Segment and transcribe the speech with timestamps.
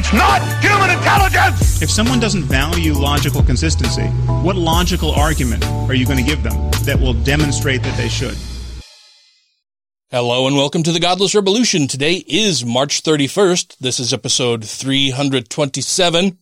[0.00, 1.82] It's not human intelligence!
[1.82, 4.06] If someone doesn't value logical consistency,
[4.44, 8.36] what logical argument are you going to give them that will demonstrate that they should?
[10.12, 11.88] Hello and welcome to the Godless Revolution.
[11.88, 13.78] Today is March 31st.
[13.78, 16.38] This is episode 327.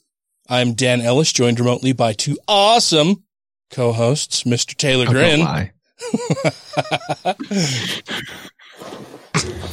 [0.51, 3.25] I'm Dan Ellis, joined remotely by two awesome
[3.71, 4.77] co-hosts, Mr.
[4.77, 5.71] Taylor oh, Grin.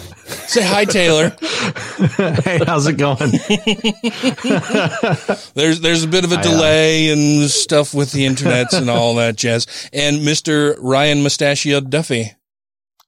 [0.33, 1.29] Say hi, Taylor.
[2.43, 3.31] hey, how's it going?
[5.53, 9.35] there's there's a bit of a delay and stuff with the internets and all that
[9.35, 9.89] jazz.
[9.93, 10.75] And Mr.
[10.79, 12.33] Ryan Mustachioed Duffy.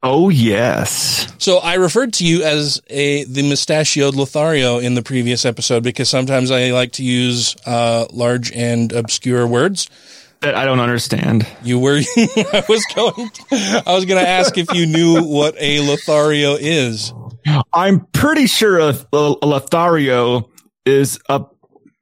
[0.03, 1.33] Oh yes.
[1.39, 6.09] So I referred to you as a the mustachioed Lothario in the previous episode because
[6.09, 9.89] sometimes I like to use uh, large and obscure words
[10.45, 11.47] that I don't understand.
[11.63, 15.79] You were I was going I was going to ask if you knew what a
[15.81, 17.13] Lothario is.
[17.73, 20.49] I'm pretty sure a, a, a Lothario
[20.85, 21.45] is a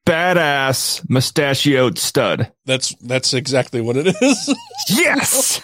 [0.05, 2.51] badass mustachioed stud.
[2.65, 4.55] That's that's exactly what it is.
[4.89, 5.61] yes.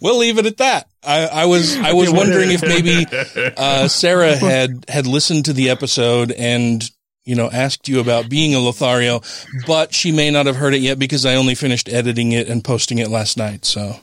[0.00, 0.88] we'll leave it at that.
[1.04, 3.06] I, I was I was wondering if maybe
[3.56, 6.88] uh, Sarah had had listened to the episode and
[7.26, 9.20] you know asked you about being a Lothario,
[9.66, 12.64] but she may not have heard it yet because I only finished editing it and
[12.64, 13.66] posting it last night.
[13.66, 13.96] So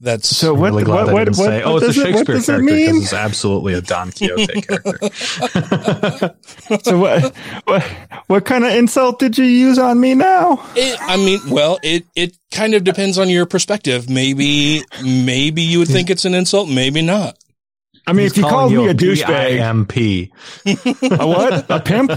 [0.00, 0.54] that's so.
[0.54, 0.70] What?
[0.70, 3.74] really what, what, what, what, say, oh, it's a Shakespeare it, character because it's absolutely
[3.74, 5.08] a Don Quixote character.
[6.84, 7.34] so what?
[7.64, 7.82] What?
[8.28, 10.64] What kind of insult did you use on me now?
[10.76, 14.08] It, I mean, well, it it kind of depends on your perspective.
[14.08, 17.36] Maybe maybe you would think it's an insult, maybe not.
[18.08, 20.30] I mean, He's if you called me a, a douchebag, MP.
[21.20, 21.70] a what?
[21.70, 22.10] A pimp?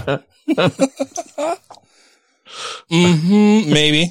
[2.90, 4.10] mm-hmm, maybe.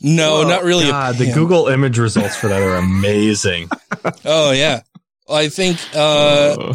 [0.00, 0.84] No, not really.
[0.84, 3.68] God, the Google image results for that are amazing.
[4.24, 4.82] oh yeah,
[5.28, 6.74] I think uh,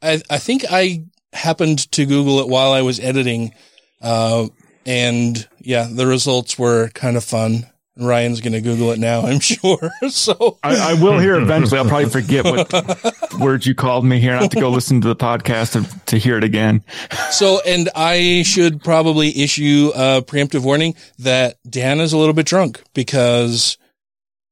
[0.00, 3.54] I I think I happened to Google it while I was editing,
[4.00, 4.46] uh,
[4.86, 7.66] and yeah, the results were kind of fun.
[7.96, 9.90] Ryan's going to Google it now, I'm sure.
[10.08, 11.78] So I, I, will hear eventually.
[11.78, 14.34] I'll probably forget what words you called me here.
[14.34, 16.82] I have to go listen to the podcast to, to hear it again.
[17.30, 22.46] So, and I should probably issue a preemptive warning that Dan is a little bit
[22.46, 23.78] drunk because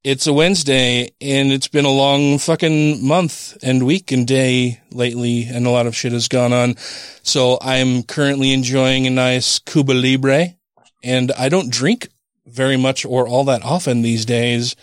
[0.03, 5.45] it's a Wednesday and it's been a long fucking month and week and day lately
[5.45, 6.75] and a lot of shit has gone on.
[7.23, 10.55] So I'm currently enjoying a nice Cuba Libre
[11.03, 12.09] and I don't drink
[12.45, 14.75] very much or all that often these days.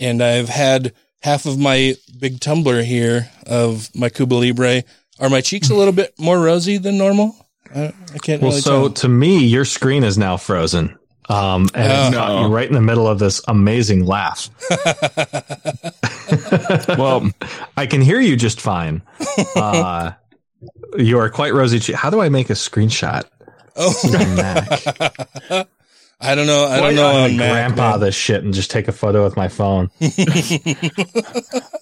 [0.00, 0.92] And I've had
[1.22, 4.82] half of my big tumbler here of my Cuba Libre.
[5.18, 7.34] Are my cheeks a little bit more rosy than normal?
[7.74, 8.90] I, I can't well, really so tell.
[8.90, 10.98] to me, your screen is now frozen.
[11.28, 12.06] Um, and Oh.
[12.06, 14.48] it's got you right in the middle of this amazing laugh.
[16.98, 17.30] Well,
[17.76, 19.02] I can hear you just fine.
[19.54, 20.12] Uh,
[20.96, 21.78] you are quite rosy.
[21.78, 23.24] che- How do I make a screenshot?
[23.76, 25.68] Oh, on Mac?
[26.20, 26.64] I don't know.
[26.64, 27.50] I Why don't know not on Mac.
[27.52, 28.00] grandpa man.
[28.00, 29.90] this shit and just take a photo with my phone.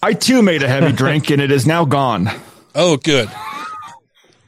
[0.03, 2.29] I too made a heavy drink and it is now gone.
[2.75, 3.31] Oh, good.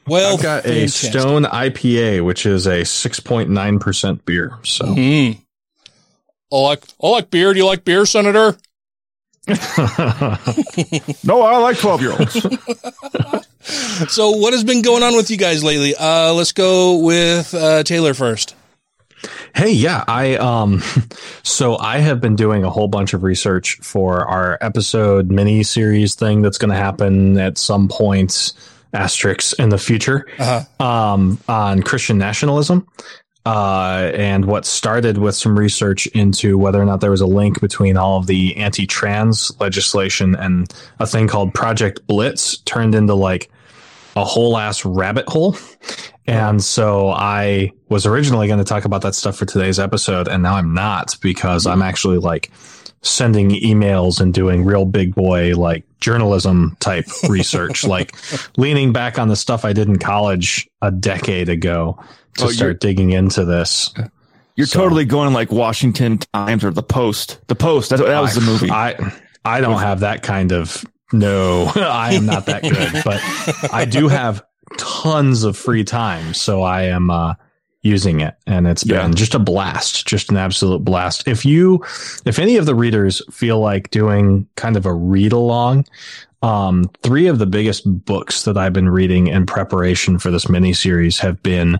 [0.05, 1.11] Well, I've got a fantastic.
[1.11, 4.57] Stone IPA, which is a 6.9% beer.
[4.63, 5.41] So Mm.
[6.51, 7.53] I like I like beer.
[7.53, 8.57] Do you like beer, Senator?
[11.23, 12.33] No, I like 12 year olds.
[14.13, 15.93] So, what has been going on with you guys lately?
[15.95, 18.55] Uh, let's go with uh, Taylor first.
[19.55, 20.81] Hey, yeah, I um
[21.43, 26.15] so I have been doing a whole bunch of research for our episode mini series
[26.15, 28.53] thing that's going to happen at some point
[28.93, 30.83] asterisks in the future Uh-huh.
[30.85, 32.87] um on Christian nationalism.
[33.45, 37.61] Uh, and what started with some research into whether or not there was a link
[37.61, 40.67] between all of the anti-trans legislation and
[40.99, 43.49] a thing called Project Blitz turned into like
[44.17, 45.55] a whole ass rabbit hole.
[46.27, 50.43] And so I was originally going to talk about that stuff for today's episode, and
[50.43, 51.87] now I'm not because I'm mm-hmm.
[51.87, 52.51] actually like
[53.01, 58.15] sending emails and doing real big boy like journalism type research, like
[58.57, 61.97] leaning back on the stuff I did in college a decade ago
[62.37, 63.93] to Oh, start digging into this.
[64.55, 67.39] You're So- totally going like Washington Times or the Post.
[67.47, 67.91] The Post.
[67.91, 68.69] That's, that was the movie.
[68.69, 68.95] I
[69.45, 70.83] I don't have that kind of
[71.13, 73.21] no, I am not that good, but
[73.73, 74.43] I do have
[74.77, 77.33] tons of free time, so I am uh
[77.83, 79.03] using it and it's Yeah.
[79.03, 81.81] been just a blast just an absolute blast if you
[82.25, 85.85] if any of the readers feel like doing kind of a read along
[86.41, 90.73] um three of the biggest books that i've been reading in preparation for this mini
[90.73, 91.79] series have been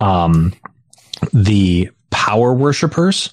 [0.00, 0.52] um
[1.32, 3.32] the power worshippers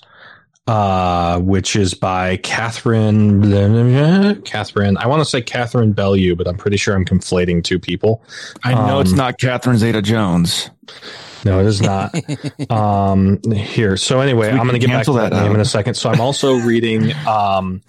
[0.67, 6.77] uh, which is by Catherine, Catherine, I want to say Catherine Bellew, but I'm pretty
[6.77, 8.23] sure I'm conflating two people.
[8.63, 10.69] I know it's Um, not Catherine Zeta Jones.
[11.44, 12.15] No, it is not.
[12.71, 13.95] um, here.
[13.97, 15.56] So anyway, So I'm going to get back to that that name out.
[15.56, 15.94] in a second.
[15.94, 17.83] So I'm also reading, um,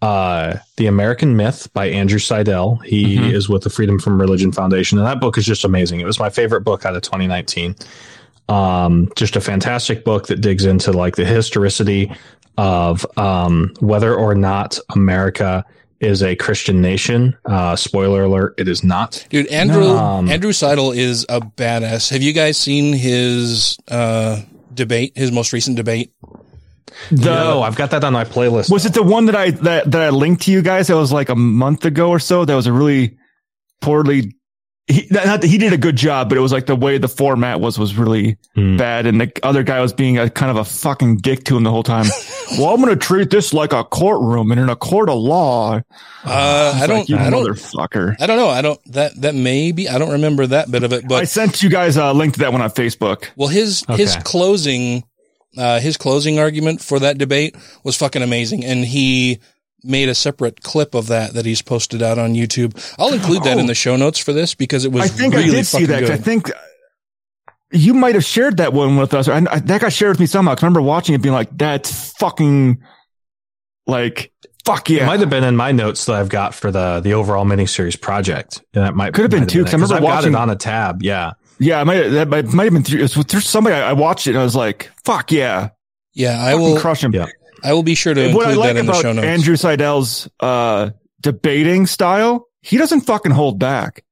[0.00, 2.76] uh, The American Myth by Andrew Seidel.
[2.76, 3.32] He Mhm.
[3.34, 4.96] is with the Freedom from Religion Foundation.
[4.98, 6.00] And that book is just amazing.
[6.00, 7.76] It was my favorite book out of 2019.
[8.48, 12.12] Um, just a fantastic book that digs into like the historicity
[12.58, 15.64] of, um, whether or not America
[16.00, 17.36] is a Christian nation.
[17.44, 19.24] Uh, spoiler alert, it is not.
[19.30, 22.10] Dude, Andrew Um, Andrew Seidel is a badass.
[22.10, 24.40] Have you guys seen his uh,
[24.74, 25.12] debate?
[25.14, 26.12] His most recent debate?
[27.10, 28.70] The, no, I've got that on my playlist.
[28.70, 30.88] was it the one that I that, that I linked to you guys?
[30.88, 32.44] That was like a month ago or so.
[32.44, 33.16] That was a really
[33.80, 34.34] poorly.
[34.88, 36.98] He not, not that he did a good job, but it was like the way
[36.98, 38.76] the format was was really Hmm.
[38.76, 41.62] bad, and the other guy was being a kind of a fucking dick to him
[41.62, 42.06] the whole time.
[42.58, 45.76] well, I'm going to treat this like a courtroom and in a court of law.
[46.24, 46.98] Uh, I don't.
[47.00, 47.46] Like, you I don't.
[47.46, 48.16] motherfucker.
[48.20, 48.48] I don't know.
[48.48, 48.80] I don't.
[48.92, 49.88] That that may be.
[49.88, 51.06] I don't remember that bit of it.
[51.08, 53.26] But I sent you guys a link to that one on Facebook.
[53.36, 55.04] well, his his closing,
[55.56, 59.38] uh, his closing argument for that debate was fucking amazing, and he
[59.84, 62.76] made a separate clip of that that he's posted out on YouTube.
[62.98, 63.74] I'll include that in the oh.
[63.74, 65.02] show notes for this because it was.
[65.04, 66.00] I think really I did see fucking that.
[66.00, 66.50] 'cause I think
[67.72, 69.28] you might have shared that one with us.
[69.28, 70.54] And I, that got shared with me somehow.
[70.54, 72.82] 'cause I remember watching it being like, that's fucking
[73.86, 74.32] like,
[74.64, 74.96] fuck yeah!
[74.96, 75.06] It yeah.
[75.06, 78.62] might have been in my notes that I've got for the the overall miniseries project.
[78.74, 80.32] And that might Could have been might too, it, 'cause I remember I've got watching-
[80.34, 81.02] it on a tab.
[81.02, 84.26] Yeah, yeah, it might, that might, might have been, through, there's somebody I, I watched
[84.26, 85.70] it and I was like, fuck yeah.
[86.14, 86.78] Yeah, I Fucking will.
[86.80, 87.14] crush him.
[87.14, 87.26] Yeah.
[87.62, 89.26] I will be sure to what I include like that in the about show notes.
[89.26, 94.04] Andrew Seidel's, uh, debating style, he doesn't fucking hold back.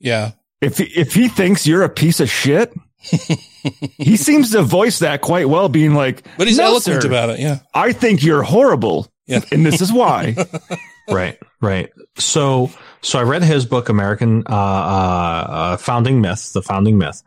[0.00, 2.72] yeah, If he, if he thinks you're a piece of shit,
[3.98, 7.08] he seems to voice that quite well, being like, but he's "No, eloquent sir.
[7.08, 7.40] about it.
[7.40, 9.06] Yeah, I think you're horrible.
[9.26, 9.40] Yeah.
[9.52, 10.36] And this is why.
[11.10, 11.90] right, right.
[12.16, 12.70] So
[13.02, 17.22] so I read his book, American uh, uh, uh, Founding Myth, the Founding Myth.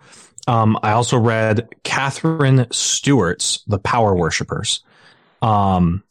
[0.47, 4.81] Um, I also read Katherine Stewart's The Power Worshippers.
[5.41, 6.03] Um,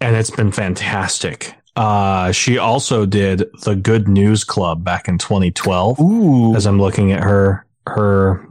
[0.00, 1.54] and it's been fantastic.
[1.76, 5.98] Uh, she also did the Good News Club back in 2012.
[6.00, 6.54] Ooh.
[6.54, 8.46] as I'm looking at her her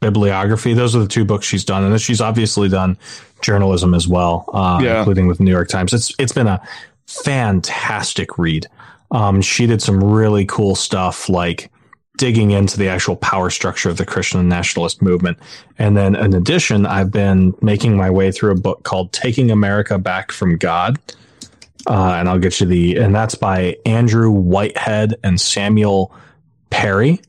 [0.00, 0.72] bibliography.
[0.74, 2.96] Those are the two books she's done, and she's obviously done
[3.42, 4.98] journalism as well, uh, Yeah.
[4.98, 5.92] including with the New York Times.
[5.92, 6.60] It's it's been a
[7.08, 8.66] fantastic read.
[9.10, 11.70] Um, she did some really cool stuff, like
[12.20, 15.38] digging into the actual power structure of the Christian nationalist movement.
[15.78, 19.98] And then, in addition, I've been making my way through a book called "Taking America
[19.98, 20.98] Back from God."
[21.86, 26.14] Uh, and I'll get you the, and that's by Andrew Whitehead and Samuel
[26.68, 27.22] Perry.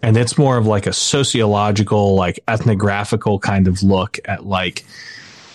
[0.00, 4.84] And it's more of like a sociological, like ethnographical kind of look at like,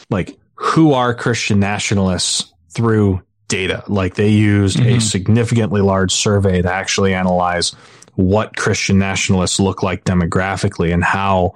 [0.09, 3.85] like who are Christian nationalists through data.
[3.87, 7.73] Like they used a significantly large survey to actually analyze
[8.15, 11.53] what Christian nationalists look like demographically and how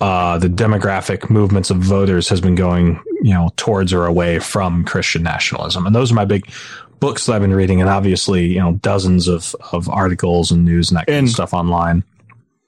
[0.00, 4.84] uh, the demographic movements of voters has been going, you know, towards or away from
[4.84, 5.86] Christian nationalism.
[5.86, 6.50] And those are my big
[7.00, 10.90] books that I've been reading, and obviously, you know, dozens of of articles and news
[10.90, 12.04] and that kind And- of stuff online.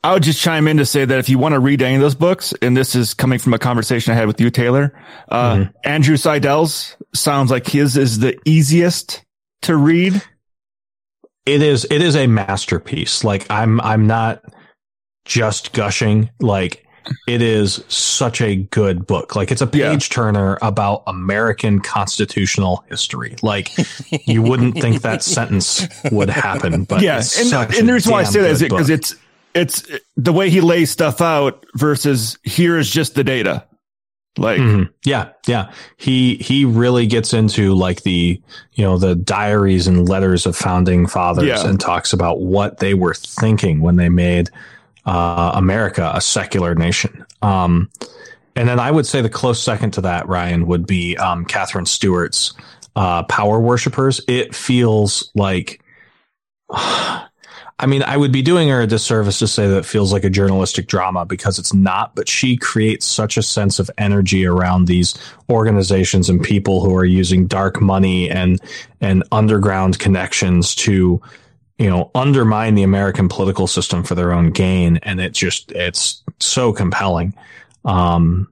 [0.04, 2.00] I would just chime in to say that if you want to read any of
[2.00, 4.92] those books, and this is coming from a conversation I had with you, Taylor,
[5.28, 5.70] uh, Mm-hmm.
[5.82, 9.25] Andrew Seidel's sounds like his is the easiest
[9.62, 10.22] to read.
[11.46, 13.24] It is it is a masterpiece.
[13.24, 14.42] Like I'm I'm not
[15.24, 16.30] just gushing.
[16.40, 16.84] Like
[17.28, 19.36] it is such a good book.
[19.36, 19.92] Like it's a Yeah.
[19.92, 23.36] page turner about American constitutional history.
[23.42, 23.70] Like
[24.26, 28.24] you wouldn't think that sentence would happen, but yeah, and, and the reason why I
[28.24, 28.98] say that is because book.
[28.98, 29.14] it's
[29.54, 29.84] it's
[30.16, 33.64] the way he lays stuff out versus here is just the data.
[34.38, 34.90] Like, Mhm.
[35.05, 35.71] Yeah, yeah.
[35.97, 38.40] He he really gets into like the
[38.75, 41.66] you know the diaries and letters of founding fathers Yeah.
[41.66, 44.50] and talks about what they were thinking when they made
[45.07, 47.25] uh, America a secular nation.
[47.40, 47.88] Um,
[48.57, 51.87] and then I would say the close second to that, Ryan, would be um, Katherine
[51.87, 52.52] Stewart's
[52.97, 54.21] uh, Power Worshippers.
[54.28, 55.81] It feels like.
[57.78, 60.25] I mean, I would be doing her a disservice to say that it feels like
[60.25, 64.87] a journalistic drama because it's not, but she creates such a sense of energy around
[64.87, 65.14] these
[65.50, 68.62] organizations and people who are using dark money and,
[69.02, 71.21] and underground connections to,
[71.76, 74.99] you know, undermine the American political system for their own gain.
[75.02, 77.35] And it just, it's so compelling.
[77.85, 78.49] Um,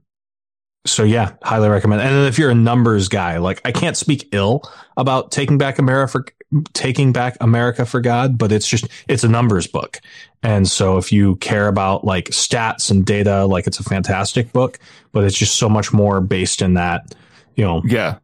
[0.87, 2.02] so yeah, highly recommend.
[2.02, 6.25] And if you're a numbers guy, like I can't speak ill about taking back America
[6.73, 10.00] taking back America for God, but it's just it's a numbers book.
[10.42, 14.78] And so if you care about like stats and data, like it's a fantastic book,
[15.12, 17.14] but it's just so much more based in that,
[17.56, 18.16] you know, Yeah.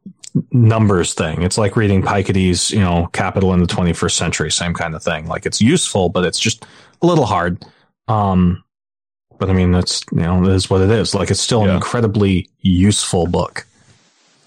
[0.52, 1.42] numbers thing.
[1.42, 5.26] It's like reading Piketty's, you know, Capital in the 21st Century, same kind of thing.
[5.26, 6.64] Like it's useful, but it's just
[7.02, 7.64] a little hard.
[8.06, 8.62] Um,
[9.38, 11.14] but I mean, that's, you know, it is what it is.
[11.14, 13.66] Like it's still an incredibly useful book.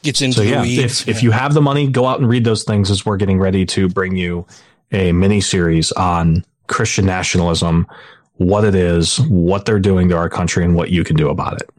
[0.04, 1.02] Gets into So the yeah, weeds.
[1.02, 3.40] if, if you have the money, go out and read those things as we're getting
[3.40, 4.46] ready to bring you
[4.92, 7.88] a mini series on Christian nationalism,
[8.36, 11.62] what it is, what they're doing to our country and what you can do about
[11.62, 11.70] it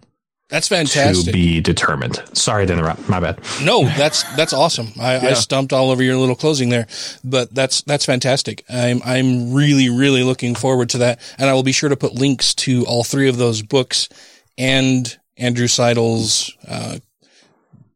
[0.48, 1.26] That's fantastic.
[1.26, 2.22] to be determined.
[2.32, 3.08] Sorry to interrupt.
[3.08, 3.40] My bad.
[3.62, 4.88] No, that's that's awesome.
[5.00, 6.86] I, I stumped all over your little closing there,
[7.24, 8.64] but that's that's fantastic.
[8.70, 12.14] I'm I'm really really looking forward to that, and I will be sure to put
[12.14, 14.08] links to all three of those books
[14.56, 16.98] and Andrew Seidel's uh,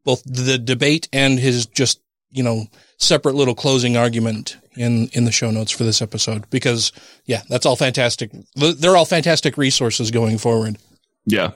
[0.09, 1.99] both the debate and his just
[2.31, 2.65] you know
[2.97, 6.91] separate little closing argument in in the show notes for this episode because
[7.25, 8.31] yeah, that's all fantastic.
[8.55, 10.77] They're all fantastic resources going forward.
[11.25, 11.51] Yeah.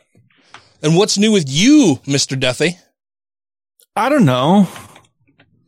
[0.83, 2.77] And what's new with you, Mister Duffy?
[3.95, 4.67] I don't know.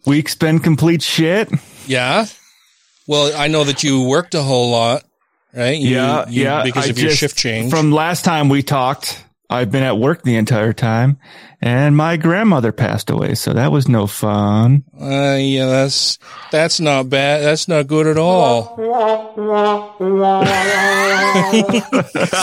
[0.06, 1.50] Week's been complete shit.
[1.88, 2.26] Yeah.
[3.08, 5.04] Well, I know that you worked a whole lot,
[5.56, 5.78] right?
[5.80, 6.64] You- yeah, you- yeah.
[6.64, 7.72] Because I of your just- shift change.
[7.72, 11.20] From last time we talked, I've been at work the entire time,
[11.62, 14.84] and my grandmother passed away, so that was no fun.
[15.00, 16.18] uh, yeah, that's
[16.52, 17.44] that's not bad.
[17.44, 18.76] That's not good at all.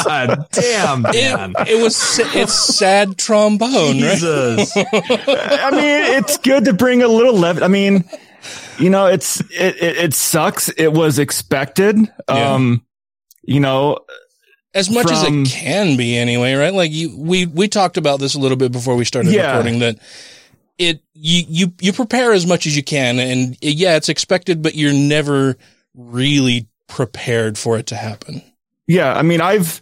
[0.05, 1.55] God damn, man.
[1.59, 4.19] It, it was it's sad trombone, right?
[4.19, 4.77] Jesus.
[4.77, 7.65] I mean, it's good to bring a little levity.
[7.65, 8.05] I mean,
[8.79, 10.69] you know, it's it, it it sucks.
[10.71, 11.99] It was expected.
[12.29, 12.55] Yeah.
[12.55, 12.87] Um,
[13.43, 13.99] you know,
[14.75, 16.73] As much as it can be, anyway, right?
[16.73, 19.49] Like you, we we talked about this a little bit before we started Yeah.
[19.57, 19.81] recording.
[19.81, 19.99] That
[20.79, 24.75] it you you you prepare as much as you can, and yeah, it's expected, but
[24.75, 25.57] you're never
[25.95, 28.43] really prepared for it to happen.
[28.87, 29.13] yeah.
[29.15, 29.81] I mean, I've,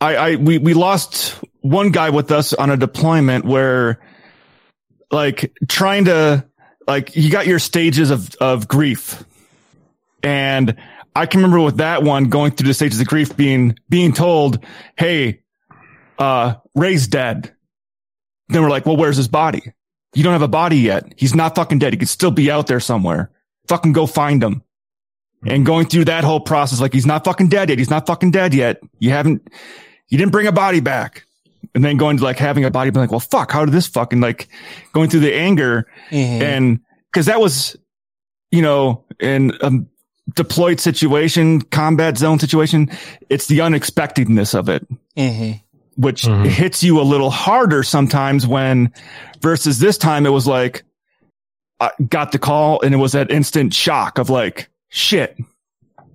[0.00, 3.98] I, I, we we lost one guy with us on a deployment where,
[5.10, 6.44] like, trying to,
[6.86, 9.24] like, you got your stages of of grief,
[10.22, 10.76] and
[11.16, 14.64] I can remember with that one going through the stages of grief, being being told,
[14.96, 15.40] "Hey,
[16.18, 17.52] uh, Ray's dead."
[18.48, 19.62] Then we're like, "Well, where's his body?
[20.14, 21.12] You don't have a body yet.
[21.16, 21.92] He's not fucking dead.
[21.92, 23.30] He could still be out there somewhere.
[23.68, 24.62] Fucking go find him."
[25.44, 27.78] And going through that whole process, like he's not fucking dead yet.
[27.78, 28.80] He's not fucking dead yet.
[28.98, 29.46] You haven't,
[30.08, 31.24] you didn't bring a body back.
[31.74, 33.86] And then going to like having a body, being like, well, fuck, how did this
[33.86, 34.48] fucking like
[34.92, 36.40] going through the anger Mhm.
[36.42, 36.80] and
[37.12, 37.76] because that was,
[38.50, 39.72] you know, and a
[40.36, 42.90] deployed situation, combat zone situation,
[43.28, 45.60] it's the unexpectedness of it, Mhm.
[45.96, 46.46] which Mhm.
[46.46, 48.92] hits you a little harder sometimes when
[49.40, 50.84] versus this time it was like,
[51.80, 55.36] I got the call and it was that instant shock of like, shit,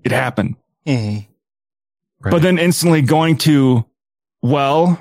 [0.04, 0.56] it happened.
[0.88, 1.28] Mhm.
[2.20, 2.32] Right.
[2.32, 3.86] But then instantly going to,
[4.42, 5.00] well,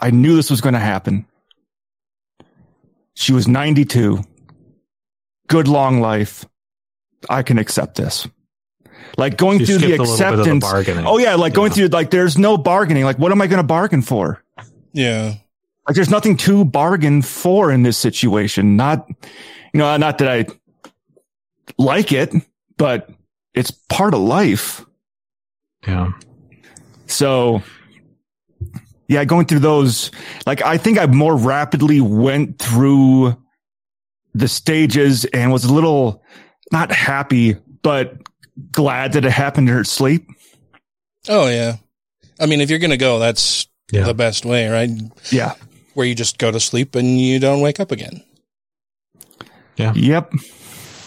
[0.00, 1.24] I knew this was going to happen.
[3.14, 4.22] She was 92.
[5.48, 6.44] Good long life.
[7.30, 8.28] I can accept this.
[9.16, 10.64] Like going You through the skipped a bit of the acceptance.
[10.64, 11.06] bargaining.
[11.06, 11.74] Oh yeah, like going Yeah.
[11.74, 13.04] through like there's no bargaining.
[13.04, 14.42] Like what am I going to bargain for?
[14.92, 15.34] Yeah.
[15.88, 18.76] Like there's nothing to bargain for in this situation.
[18.76, 19.06] Not,
[19.72, 20.46] you know, not that I
[21.78, 22.32] like it,
[22.76, 23.08] but
[23.54, 24.84] it's part of life.
[25.86, 26.10] Yeah.
[27.06, 27.62] So
[29.08, 30.10] yeah, going through those,
[30.46, 33.36] like I think I more rapidly went through
[34.34, 36.22] the stages and was a little
[36.72, 38.16] not happy, but
[38.72, 40.28] glad that it happened in her sleep.
[41.28, 41.76] Oh yeah.
[42.40, 44.04] I mean, if you're gonna go, that's Yeah.
[44.04, 44.90] the best way, right?
[45.30, 45.54] Yeah.
[45.94, 48.22] Where you just go to sleep and you don't wake up again.
[49.76, 49.92] Yeah.
[49.94, 50.32] Yep.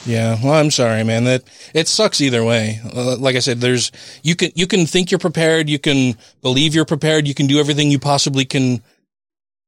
[0.05, 0.37] Yeah.
[0.43, 1.25] Well, I'm sorry, man.
[1.25, 2.79] That it sucks either way.
[2.95, 3.91] Uh, like I said, there's
[4.23, 7.59] you can you can think you're prepared, you can believe you're prepared, you can do
[7.59, 8.81] everything you possibly can,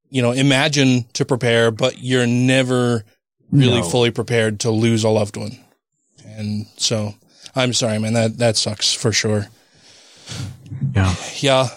[0.10, 3.04] you know, imagine to prepare, but you're never
[3.52, 3.90] really No.
[3.90, 5.58] fully prepared to lose a loved one.
[6.26, 7.14] And so,
[7.56, 8.14] I'm sorry, man.
[8.14, 9.48] That that sucks for sure.
[10.96, 11.14] Yeah.
[11.40, 11.68] yeah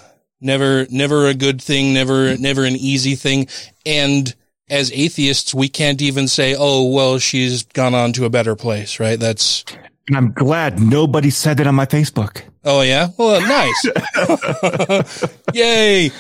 [0.41, 3.49] never never a good thing never never an easy thing
[3.85, 4.33] and
[4.69, 9.01] as atheists we can't even say oh well she's gone on to a better place
[9.01, 9.65] right that's
[10.07, 12.43] And I'm glad nobody said that on my Facebook.
[12.65, 16.11] oh yeah well nice yay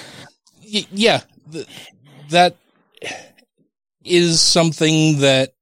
[0.73, 1.21] Y- yeah
[1.53, 1.67] th-
[2.31, 2.57] that
[4.05, 5.55] is something that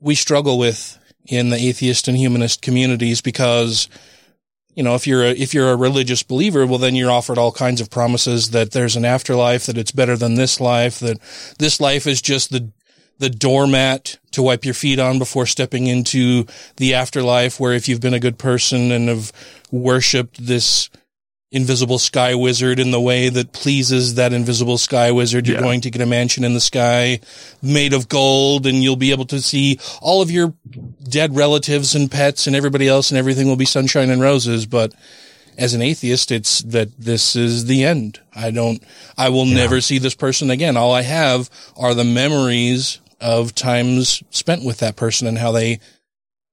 [0.00, 3.88] we struggle with in the atheist and humanist communities because
[4.74, 7.52] you know, if you're a, if you're a religious believer, well, then you're offered all
[7.52, 11.18] kinds of promises that there's an afterlife, that it's better than this life, that
[11.58, 12.70] this life is just the,
[13.18, 16.46] the doormat to wipe your feet on before stepping into
[16.76, 19.32] the afterlife, where if you've been a good person and have
[19.72, 20.88] worshipped this
[21.52, 25.62] invisible sky wizard in the way that pleases that invisible sky wizard, you're Yeah.
[25.62, 27.18] going to get a mansion in the sky
[27.60, 30.54] made of gold and you'll be able to see all of your
[31.02, 34.64] dead relatives and pets and everybody else and everything will be sunshine and roses.
[34.64, 34.92] But
[35.58, 38.20] as an atheist, it's that this is the end.
[38.34, 38.80] I don't,
[39.18, 40.76] I will never see this person again.
[40.76, 45.80] All I have are the memories of times spent with that person and how they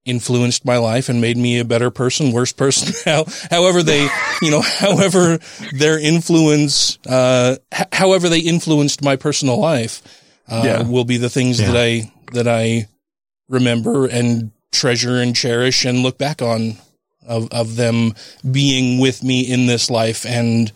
[0.08, 2.94] influenced my life and made me a better person, worse person.
[3.04, 4.08] How, however they,
[4.42, 5.38] you know, however
[5.72, 10.02] their influence, uh, h- however they influenced my personal life,
[10.48, 10.82] uh, Yeah.
[10.82, 12.88] will be the things that I, that I
[13.48, 16.76] remember and treasure and cherish and look back on
[17.26, 18.14] of, of them
[18.50, 20.24] being with me in this life.
[20.26, 20.72] And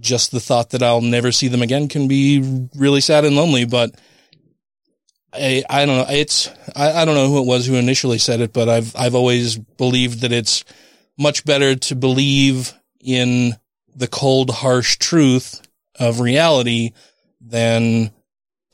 [0.00, 3.64] just the thought that I'll never see them again can be really sad and lonely,
[3.64, 3.94] but
[5.34, 6.06] I, I don't know.
[6.14, 9.14] It's, I, I don't know who it was who initially said it, but I've, I've
[9.14, 10.64] always believed that it's
[11.18, 13.56] much better to believe in
[13.94, 15.60] the cold, harsh truth
[15.98, 16.92] of reality
[17.40, 18.10] than,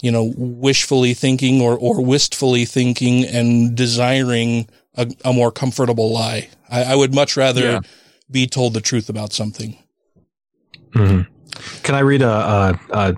[0.02, 6.48] you know, wishfully thinking or, or wistfully thinking and desiring a, a more comfortable lie.
[6.70, 7.80] I, I would much rather Yeah.
[8.30, 9.76] be told the truth about something.
[10.92, 11.26] Mhm.
[11.82, 13.14] Can I read a, a, a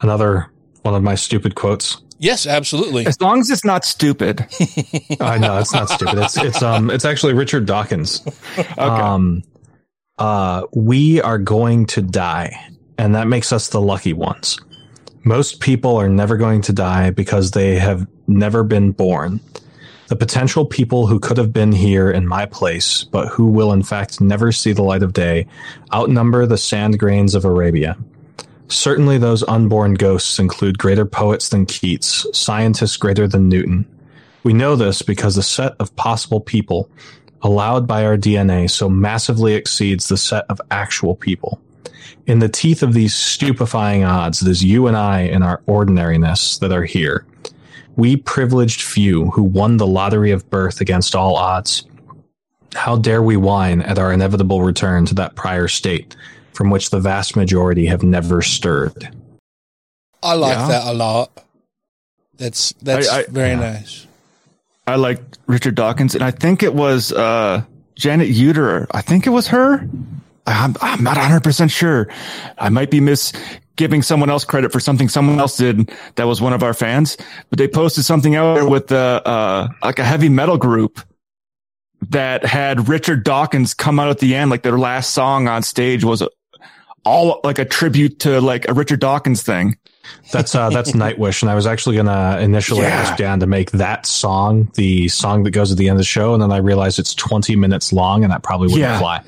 [0.00, 0.50] another
[0.82, 1.98] one of my stupid quotes?
[2.18, 3.06] Yes, absolutely.
[3.06, 4.40] As long as it's not stupid.
[5.20, 6.18] I know it's not stupid.
[6.18, 8.22] It's it's um it's actually Richard Dawkins.
[8.78, 9.42] Um,
[10.18, 12.58] uh, we are going to die,
[12.96, 14.58] and that makes us the lucky ones.
[15.24, 19.40] Most people are never going to die because they have never been born.
[20.08, 23.82] The potential people who could have been here in my place, but who will in
[23.82, 25.46] fact never see the light of day,
[25.92, 27.96] outnumber the sand grains of Arabia.
[28.68, 33.86] Certainly, those unborn ghosts include greater poets than Keats, scientists greater than Newton.
[34.42, 36.90] We know this because the set of possible people
[37.42, 41.60] allowed by our DNA so massively exceeds the set of actual people.
[42.26, 46.58] In the teeth of these stupefying odds, it is you and I in our ordinariness
[46.58, 47.24] that are here.
[47.94, 51.84] We privileged few who won the lottery of birth against all odds.
[52.74, 56.16] How dare we whine at our inevitable return to that prior state
[56.56, 59.14] from which the vast majority have never stirred?
[60.22, 60.68] I like Yeah.
[60.68, 61.30] that a lot.
[62.38, 64.06] That's that's I- I- very nice.
[64.88, 67.62] I like Richard Dawkins, and I think it was uh,
[67.96, 68.86] Janet Uterer.
[68.92, 69.80] I think it was her.
[70.46, 72.08] I'm, I'm not 100 percent sure.
[72.56, 73.32] I might be mis
[73.74, 77.16] giving someone else credit for something someone else did that was one of our fans.
[77.50, 81.00] But they posted something out there with uh, uh, like a heavy metal group
[82.10, 86.04] that had Richard Dawkins come out at the end, like their last song on stage
[86.04, 86.22] was
[87.06, 89.76] all like a tribute to like a Richard Dawkins thing.
[90.32, 92.88] That's uh, that's Nightwish, and I was actually gonna initially Yeah.
[92.88, 96.04] ask Dan to make that song the song that goes at the end of the
[96.04, 98.98] show, and then I realized it's 20 minutes long, and that probably wouldn't Yeah.
[98.98, 99.22] fly.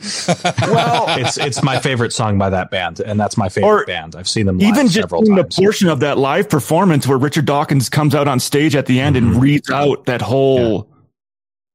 [0.72, 4.14] Well, It's it's my favorite song by that band, and that's my favorite Or band.
[4.16, 7.18] I've seen them live even just several in the portion of that live performance where
[7.18, 10.88] Richard Dawkins comes out on stage at the end and reads out that whole,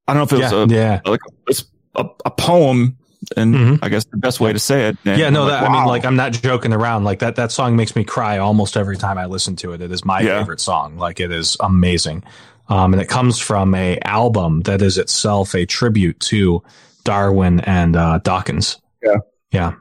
[0.08, 0.72] I don't know if it was Mm-hmm.
[0.74, 2.98] yeah, a, yeah, like a, a, a poem,
[3.38, 3.80] and Mhm.
[3.82, 4.98] I guess the best way to say it.
[5.06, 5.28] And yeah.
[5.28, 7.04] I'm No, like, that I mean, like, I'm not joking around.
[7.04, 9.82] Like that that song makes me cry almost every time I listen to it.
[9.82, 10.40] It is my Yeah.
[10.40, 10.98] favorite song.
[10.98, 12.24] Like it is amazing,
[12.70, 16.62] um, and it comes from a album that is itself a tribute to
[17.04, 18.80] Darwin and uh, Dawkins.
[19.04, 19.18] Yeah.
[19.52, 19.72] yeah.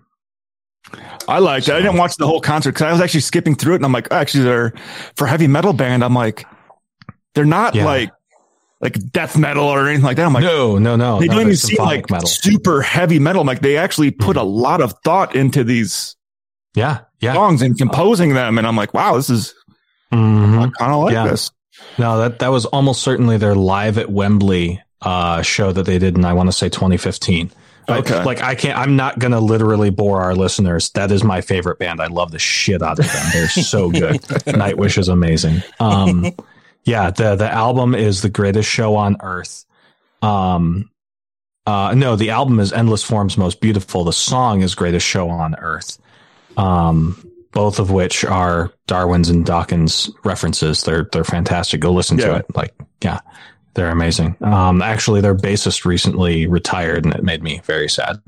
[1.29, 1.75] I liked it.
[1.75, 3.93] I didn't watch the whole concert because I was actually skipping through it, and I'm
[3.93, 4.73] like, oh, actually, they're
[5.17, 6.03] for heavy metal band.
[6.05, 6.45] I'm like,
[7.35, 7.85] they're not Yeah.
[7.87, 8.11] like
[8.83, 10.27] like death metal or anything like that.
[10.27, 11.21] I'm like, no, no, no.
[11.21, 13.41] they no, don't even seem like super heavy metal.
[13.41, 16.17] I'm like, they actually put a lot of thought into these
[16.75, 17.33] Yeah, yeah.
[17.35, 19.55] songs and composing them, and I'm like, wow, this is
[20.13, 20.59] Mhm.
[20.59, 21.29] I kind of like Yeah.
[21.29, 21.51] this.
[21.97, 26.17] No, that that was almost certainly their live at Wembley uh, show that they did
[26.19, 27.51] in I want to say 2015.
[27.89, 28.23] Like- Okay.
[28.25, 28.79] Like, I can't.
[28.79, 30.91] I'm not gonna literally bore our listeners.
[30.91, 32.01] That is my favorite band.
[32.01, 33.27] I love the shit out of them.
[33.33, 34.21] They're so good.
[34.47, 35.63] Nightwish is amazing.
[35.81, 36.31] Um,
[36.85, 37.11] yeah.
[37.11, 39.65] The the album is the greatest show on earth.
[40.23, 40.91] Um,
[41.67, 44.05] uh, no, the album is Endless Forms Most Beautiful.
[44.05, 45.99] The song is Greatest Show on Earth.
[46.57, 50.83] Um, both of which are Darwin's and Dawkins references.
[50.83, 51.81] They're they're fantastic.
[51.81, 52.47] Go listen to it.
[52.57, 53.21] Like, yeah,
[53.75, 54.37] they're amazing.
[54.41, 58.21] Um, actually, their bassist recently retired, and it made me very sad.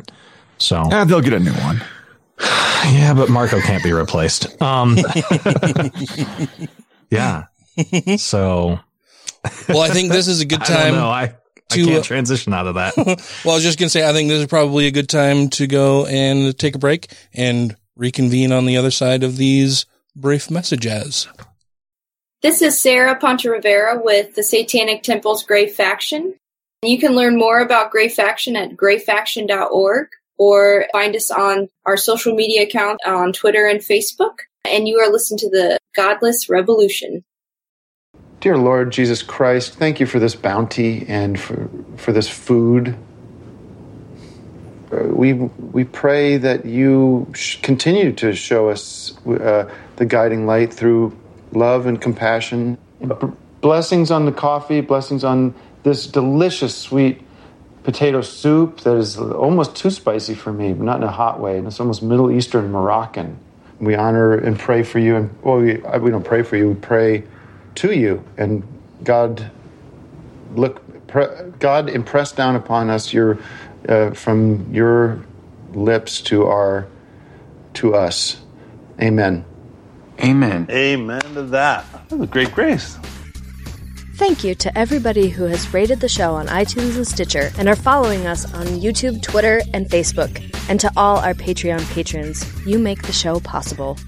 [0.58, 1.82] So, Yeah, they'll get a new one.
[2.40, 4.60] yeah, but Marco can't be replaced.
[4.62, 4.96] Um,
[7.10, 7.44] yeah.
[8.18, 8.78] So
[9.68, 11.08] Well, I think this is a good time know.
[11.08, 11.34] I
[11.70, 11.86] I to.
[11.86, 12.96] can't transition out of that.
[13.44, 15.66] well, I was just gonna say, I think this is probably a good time to
[15.66, 21.28] go and take a break and reconvene on the other side of these brief messages.
[22.42, 26.34] This is Sarah Ponte Rivera with the Satanic Temple's Grey Faction.
[26.82, 32.34] You can learn more about Grey Faction at greyfaction.org or find us on our social
[32.34, 34.40] media account on Twitter and Facebook.
[34.64, 37.24] And you are listening to the Godless Revolution.
[38.44, 42.94] Dear Lord Jesus Christ, thank you for this bounty and for, for this food.
[44.92, 51.16] Uh, We, we pray that you continue to show us uh, the guiding light through
[51.52, 52.76] love and compassion.
[53.62, 57.22] Blessings on the coffee, blessings on this delicious sweet
[57.82, 61.60] potato soup that is almost too spicy for me, but not in a hot way.
[61.60, 63.38] It's almost Middle Eastern Moroccan.
[63.80, 65.16] We honor and pray for you.
[65.16, 67.24] And well, we, we don't pray for you, we pray
[67.76, 68.24] to you.
[68.36, 68.62] And
[69.02, 69.50] God,
[70.54, 71.26] look, pre,
[71.58, 73.38] God impressed down upon us your,
[73.88, 75.24] uh, from your
[75.72, 76.86] lips to our,
[77.74, 78.40] to us.
[79.00, 79.44] Amen.
[80.20, 80.66] Amen.
[80.70, 81.84] Amen to that.
[82.08, 82.96] That was a great grace.
[84.16, 87.74] Thank you to everybody who has rated the show on iTunes and Stitcher and are
[87.74, 90.40] following us on YouTube, Twitter, and Facebook.
[90.68, 93.98] And to all our Patreon patrons, you make the show possible.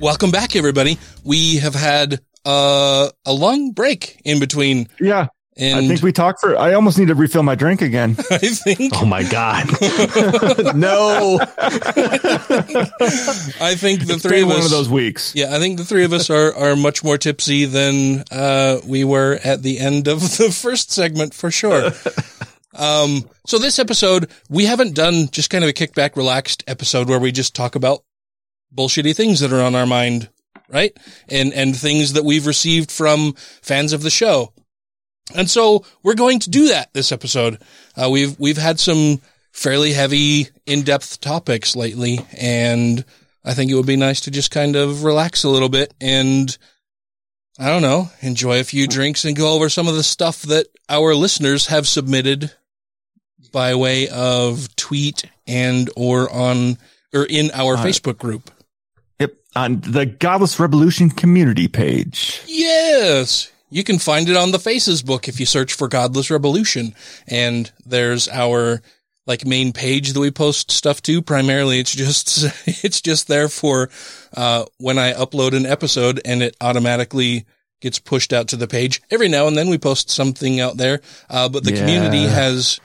[0.00, 0.98] Welcome back, everybody.
[1.22, 4.88] We have had uh, a long break in between.
[5.00, 5.26] Yeah.
[5.58, 6.54] And I think we talked for.
[6.56, 8.10] I almost need to refill my drink again.
[8.30, 8.92] I think.
[8.94, 9.66] Oh my god!
[10.76, 11.38] no.
[13.60, 14.56] I think the It's three been of us.
[14.56, 15.34] one of those weeks.
[15.34, 19.04] Yeah, I think the three of us are are much more tipsy than uh, we
[19.04, 21.90] were at the end of the first segment for sure.
[22.74, 27.18] um, so this episode, we haven't done just kind of a kickback, relaxed episode where
[27.18, 28.02] we just talk about
[28.76, 30.28] bullshitty things that are on our mind,
[30.68, 30.96] right?
[31.28, 34.52] And and things that we've received from fans of the show.
[35.34, 37.58] And so we're going to do that this episode.
[37.96, 39.20] Uh, we've we've had some
[39.52, 43.04] fairly heavy, in-depth topics lately, and
[43.44, 46.56] I think it would be nice to just kind of relax a little bit and
[47.58, 50.66] I don't know, enjoy a few drinks and go over some of the stuff that
[50.90, 52.52] our listeners have submitted
[53.50, 56.76] by way of tweet and or on
[57.14, 58.50] or in our Uh, Facebook group.
[59.56, 62.42] On the Godless Revolution community page.
[62.46, 63.50] Yes.
[63.70, 66.94] You can find it on the Faces book if you search for Godless Revolution.
[67.26, 68.82] And there's our
[69.26, 71.22] like main page that we post stuff to.
[71.22, 72.44] Primarily it's just
[72.84, 73.88] it's just there for
[74.36, 77.46] uh when I upload an episode and it automatically
[77.80, 79.02] gets pushed out to the page.
[79.10, 81.00] Every now and then we post something out there.
[81.28, 82.78] Uh but the community has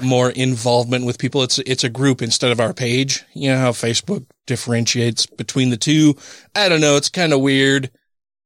[0.00, 1.42] more involvement with people.
[1.42, 3.24] It's it's a group instead of our page.
[3.34, 6.16] You know how Facebook differentiates between the two.
[6.54, 6.96] I don't know.
[6.96, 7.90] It's kind of weird,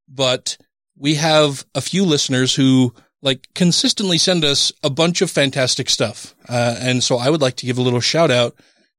[0.08, 0.56] but
[0.96, 6.34] we have a few listeners who like consistently send us a bunch of fantastic stuff.
[6.48, 8.54] Uh, and so I would like to give a little shout out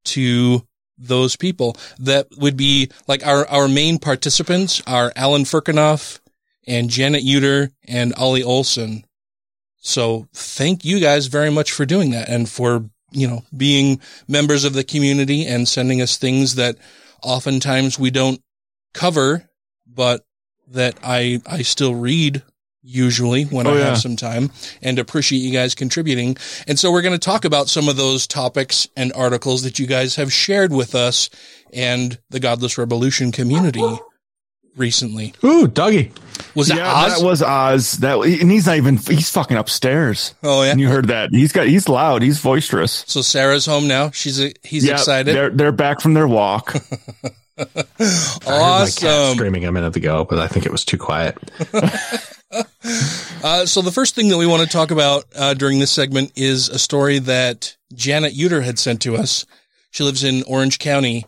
[0.06, 0.66] to
[0.98, 6.20] those people that would be like our, our main participants are Alan Firkinoff
[6.66, 9.05] and Janet Uter and Ollie Olson.
[9.86, 14.64] So thank you guys very much for doing that and for, you know, being members
[14.64, 16.76] of the community and sending us things that
[17.22, 18.40] oftentimes we don't
[18.94, 19.48] cover,
[19.86, 20.24] but
[20.68, 22.42] that I, I still read
[22.82, 23.84] usually when Oh, I yeah.
[23.86, 24.50] have some time
[24.82, 26.36] and appreciate you guys contributing.
[26.66, 29.86] And so we're going to talk about some of those topics and articles that you
[29.86, 31.30] guys have shared with us
[31.72, 33.82] and the Godless Revolution community
[34.76, 35.32] recently.
[35.44, 36.12] Ooh, doggy.
[36.56, 37.18] Was that yeah, Oz?
[37.18, 37.92] that was Oz.
[37.98, 38.96] That and he's not even.
[38.96, 40.34] He's fucking upstairs.
[40.42, 40.70] Oh yeah.
[40.72, 41.30] And you heard that?
[41.30, 41.66] He's got.
[41.66, 42.22] He's loud.
[42.22, 43.04] He's boisterous.
[43.06, 44.10] So Sarah's home now.
[44.10, 45.34] She's a, he's Yeah, excited.
[45.36, 46.74] They're they're back from their walk.
[47.58, 49.36] I heard my cat awesome.
[49.36, 51.38] screaming a minute ago, but I think it was too quiet.
[53.42, 56.32] Uh, so the first thing that we want to talk about uh, during this segment
[56.36, 59.44] is a story that Janet Uter had sent to us.
[59.90, 61.26] She lives in Orange County,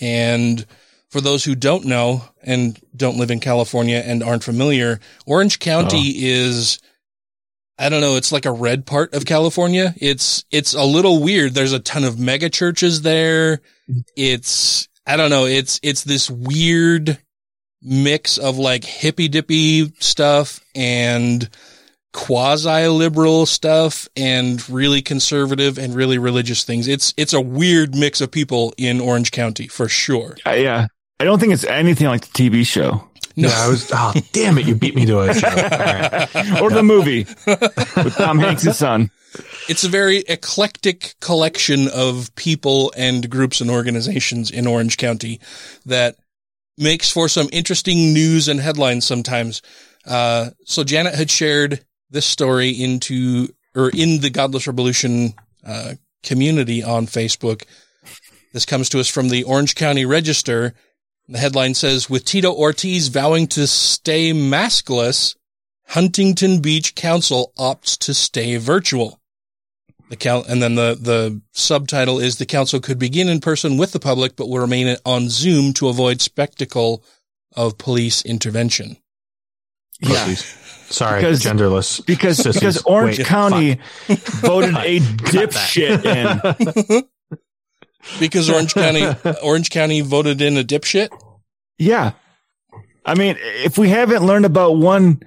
[0.00, 0.66] and
[1.16, 6.10] for those who don't know and don't live in California and aren't familiar, Orange County
[6.10, 6.78] is
[7.78, 9.94] I don't know, it's like a red part of California.
[9.96, 11.54] It's it's a little weird.
[11.54, 13.62] There's a ton of mega churches there.
[14.14, 17.16] It's I don't know, it's it's this weird
[17.80, 21.48] mix of like hippy dippy stuff and
[22.12, 26.88] quasi liberal stuff and really conservative and really religious things.
[26.88, 30.36] It's it's a weird mix of people in Orange County for sure.
[30.44, 33.48] Uh, yeah, I don't think it's anything like the TV show No.
[33.48, 33.90] Yeah, I was.
[33.92, 34.66] Oh, damn it!
[34.66, 35.44] You beat me to it.
[35.44, 36.62] All right.
[36.62, 39.10] or the movie with Tom Hanks' son.
[39.68, 45.40] It's a very eclectic collection of people and groups and organizations in Orange County
[45.84, 46.16] that
[46.78, 49.60] makes for some interesting news and headlines sometimes.
[50.06, 55.34] Uh, so Janet had shared this story into or in the Godless Revolution
[55.66, 57.64] uh, community on Facebook.
[58.54, 60.72] This comes to us from the Orange County Register.
[61.28, 65.34] The headline says, with Tito Ortiz vowing to stay maskless,
[65.88, 69.20] Huntington Beach Council opts to stay virtual.
[70.08, 73.90] The count, and then the, the subtitle is the council could begin in person with
[73.90, 77.02] the public, but will remain on Zoom to avoid spectacle
[77.56, 78.96] of police intervention.
[80.00, 80.34] Yeah.
[80.34, 82.06] Sorry, Because- genderless.
[82.06, 82.54] because sissies.
[82.60, 83.74] because Orange Wait, County
[84.06, 84.18] fuck.
[84.42, 87.02] voted a dipshit in.
[88.18, 89.06] Because Orange County,
[89.42, 91.08] Orange County voted in a dipshit.
[91.78, 92.12] Yeah.
[93.04, 95.22] I mean, if we haven't learned about one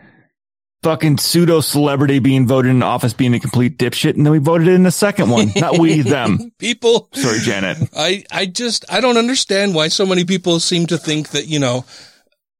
[0.84, 4.68] fucking pseudo celebrity being voted in office being a complete dipshit, and then we voted
[4.68, 5.52] in the second one.
[5.56, 6.52] Not we, them.
[6.60, 7.78] People, Sorry, Janet.
[7.96, 11.60] I, I just, I don't understand why so many people seem to think that, you
[11.60, 11.86] know,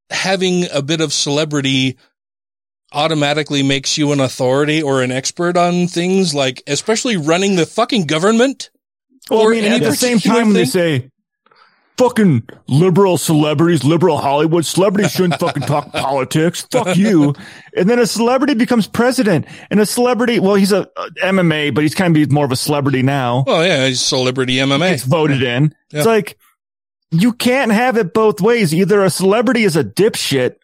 [0.10, 1.98] having a bit of celebrity
[2.92, 8.06] automatically makes you an authority or an expert on things like, especially running the fucking
[8.06, 8.70] government.
[9.30, 11.10] Well, Or I mean, at the same time, when they say,
[11.98, 16.66] fucking liberal celebrities, liberal Hollywood celebrities shouldn't fucking talk politics.
[16.72, 17.36] Fuck you.
[17.76, 21.82] And then a celebrity becomes president and a celebrity, well, he's a, a MMA, but
[21.84, 23.44] he's kind of more of a celebrity now.
[23.46, 24.92] Well, yeah, he's celebrity MMA.
[24.92, 25.76] Gets voted in.
[25.92, 26.00] Yeah.
[26.00, 26.38] It's like,
[27.12, 28.74] you can't have it both ways.
[28.74, 30.56] Either a celebrity is a dipshit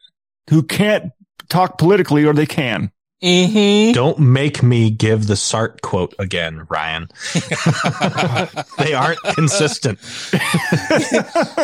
[0.49, 1.11] who can't
[1.49, 2.91] talk politically or they can.
[3.23, 3.93] Mm-hmm.
[3.93, 7.07] Don't make me give the Sartre quote again, Ryan.
[8.77, 9.99] they aren't consistent.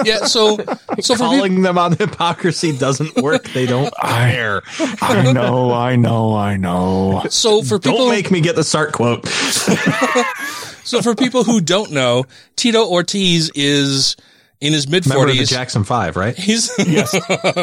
[0.03, 0.25] Yeah.
[0.25, 3.47] So, so for people, Calling them on hypocrisy doesn't work.
[3.49, 4.61] They don't care.
[5.01, 7.23] I know, I know, I know.
[7.29, 9.27] so for people, Don't make me get the Sartre quote.
[10.83, 14.15] so for people who don't know, Tito Ortiz is
[14.61, 15.49] in his mid Remember the forties.
[15.49, 16.37] Jackson Five, right?
[16.37, 17.13] He's yes,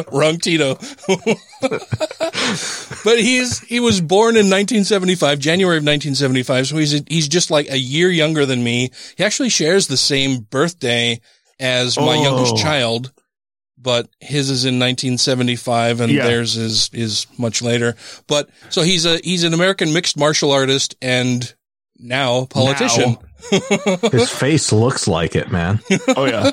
[0.13, 0.75] wrong Tito.
[3.05, 7.71] but he's he was born in 1975, January of 1975, so he's he's just like
[7.71, 8.91] a year younger than me.
[9.17, 11.21] He actually shares the same birthday
[11.61, 12.23] as my Oh.
[12.23, 13.13] youngest child,
[13.77, 16.27] but his is in 1975 and Yeah.
[16.27, 17.97] theirs is is much later.
[18.27, 21.53] But so he's a he's an American mixed martial artist and
[21.99, 23.17] now politician.
[24.11, 25.81] His face looks like it, man.
[26.17, 26.51] Oh, yeah.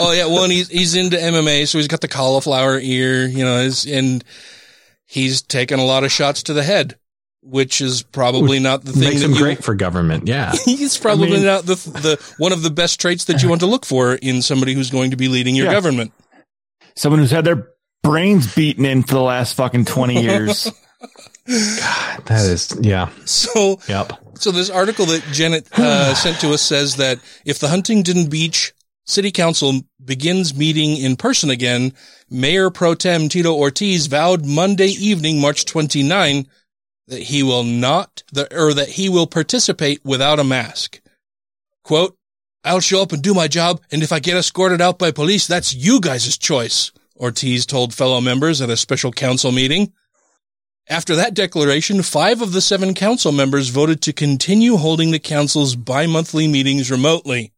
[0.00, 3.44] Oh yeah, well, and he's he's into MMA, so he's got the cauliflower ear, you
[3.44, 4.24] know, his, and
[5.06, 6.96] he's taken a lot of shots to the head,
[7.42, 9.38] which is probably not the thing Makes that him you.
[9.38, 10.26] great for government.
[10.28, 10.52] Yeah.
[10.64, 13.60] He's probably I mean- not the the one of the best traits that you want
[13.60, 15.72] to look for in somebody who's going to be leading your Yeah.
[15.72, 16.12] government.
[16.96, 17.68] Someone who's had their
[18.02, 20.70] brains beaten in for the last fucking 20 years.
[21.46, 23.10] God, that is, yeah.
[23.24, 24.12] So Yep.
[24.42, 28.72] So this article that Janet uh, sent to us says that if the Huntington Beach
[29.04, 31.92] City Council begins meeting in person again,
[32.30, 36.46] Mayor Pro Tem Tito Ortiz vowed Monday evening, March 29,
[37.08, 41.00] that he will not, the, or that he will participate without a mask.
[41.84, 42.16] Quote,
[42.64, 45.48] I'll show up and do my job, and if I get escorted out by police,
[45.48, 49.92] that's you guys' choice, Ortiz told fellow members at a special council meeting.
[50.88, 55.76] After that declaration, five of the seven council members voted to continue holding the council's
[55.76, 57.52] bi-monthly meetings remotely.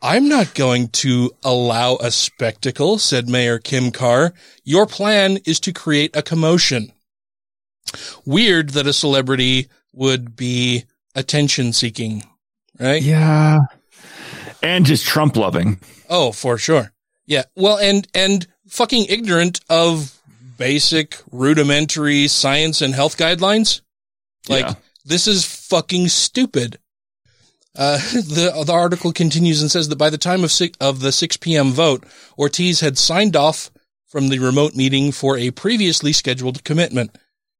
[0.00, 4.32] I'm not going to allow a spectacle, said Mayor Kim Carr.
[4.62, 6.92] Your plan is to create a commotion.
[8.24, 10.84] Weird that a celebrity would be
[11.16, 12.22] attention seeking,
[12.78, 13.02] right?
[13.02, 13.58] yeah.
[14.62, 15.80] And just Trump loving.
[16.08, 16.92] Oh, for sure.
[17.26, 17.44] Yeah.
[17.56, 20.17] Well, and, and fucking ignorant of
[20.58, 23.80] basic rudimentary science and health guidelines.
[24.48, 24.74] Like Yeah.
[25.04, 26.78] this is fucking stupid.
[27.76, 31.12] Uh, the, the article continues and says that by the time of six, of the
[31.12, 31.70] 6 p.m.
[31.70, 32.04] vote,
[32.38, 33.70] Ortiz had signed off
[34.06, 37.16] from the remote meeting for a previously scheduled commitment.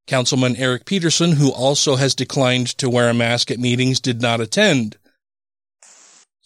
[0.06, 4.40] Councilman Erik Peterson, who also has declined to wear a mask at meetings, did not
[4.40, 4.96] attend.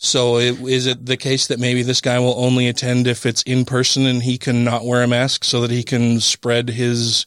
[0.04, 3.42] So it, is it the case that maybe this guy will only attend if it's
[3.42, 7.26] in person and he can not wear a mask so that he can spread his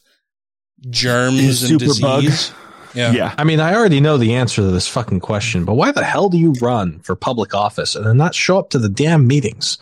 [0.90, 2.24] germs His and super bug.
[2.24, 2.52] disease?
[2.92, 3.12] Yeah.
[3.12, 3.34] Yeah.
[3.38, 6.28] I mean, I already know the answer to this fucking question, but why the hell
[6.28, 9.78] do you run for public office and then not show up to the damn meetings?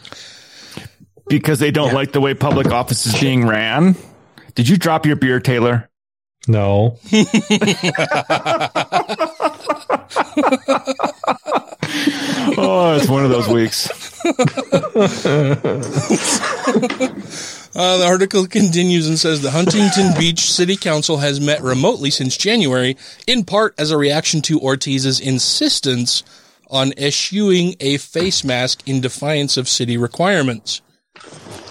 [1.27, 3.97] Because they don't like the way public office is being ran.
[4.55, 5.91] Did you drop your beer, Taylor?
[6.47, 7.01] No.
[12.57, 13.89] Oh, it's one of those weeks.
[17.77, 22.37] Uh, the article continues and says the Huntington Beach City Council has met remotely since
[22.37, 22.97] January,
[23.27, 26.23] in part as a reaction to Ortiz's insistence
[26.71, 30.83] on eschewing a face mask in defiance of city requirements.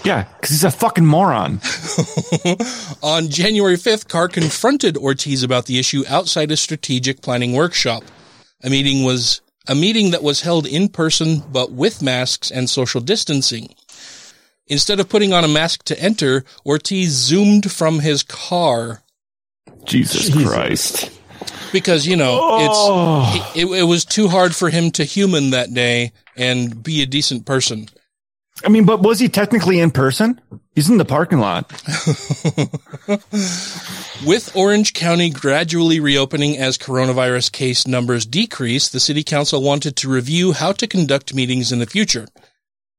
[0.04, 1.60] Yeah, because he's a fucking moron.
[3.02, 8.04] On January 5th, Carr confronted Ortiz about the issue outside a strategic planning workshop.
[8.64, 13.00] A meeting was a meeting that was held in person but with masks and social
[13.00, 13.74] distancing.
[14.66, 19.02] Instead of putting on a mask to enter, Ortiz zoomed from his car
[19.84, 21.10] Jesus, Christ.
[21.72, 23.44] because you know Oh.
[23.52, 27.06] it's it, it was too hard for him to human that day and be a
[27.06, 27.88] decent person.
[28.64, 30.40] I mean, but was he technically in person?
[30.74, 31.70] He's in the parking lot.
[34.26, 40.08] With Orange County gradually reopening as coronavirus case numbers decrease, the city council wanted to
[40.08, 42.26] review how to conduct meetings in the future.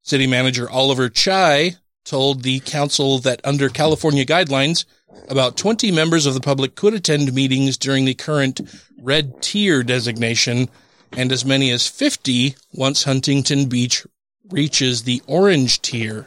[0.03, 4.85] City manager Oliver Chai told the council that under California guidelines,
[5.27, 8.61] about 20 members of the public could attend meetings during the current
[9.01, 10.69] red tier designation
[11.11, 14.05] and as many as 50 once Huntington Beach
[14.49, 16.25] reaches the orange tier.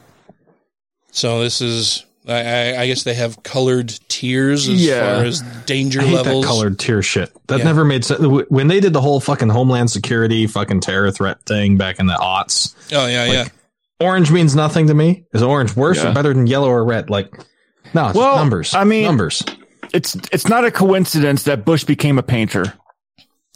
[1.10, 2.32] So this is, I,
[2.74, 5.16] I, I guess they have colored tiers as Yeah.
[5.16, 6.44] far as danger I hate levels.
[6.44, 7.30] that colored tier shit.
[7.48, 7.64] That Yeah.
[7.64, 8.20] never made sense.
[8.48, 12.14] When they did the whole fucking Homeland Security fucking terror threat thing back in the
[12.14, 13.48] aughts, Oh yeah, Like, yeah.
[14.06, 15.24] orange means nothing to me.
[15.32, 16.10] Is orange worse Yeah.
[16.10, 17.08] or better than yellow or red?
[17.10, 17.32] Like,
[17.94, 18.74] no, it's Well, numbers.
[18.74, 19.42] I mean- numbers.
[19.94, 22.74] It's it's not a coincidence that Bush became a painter.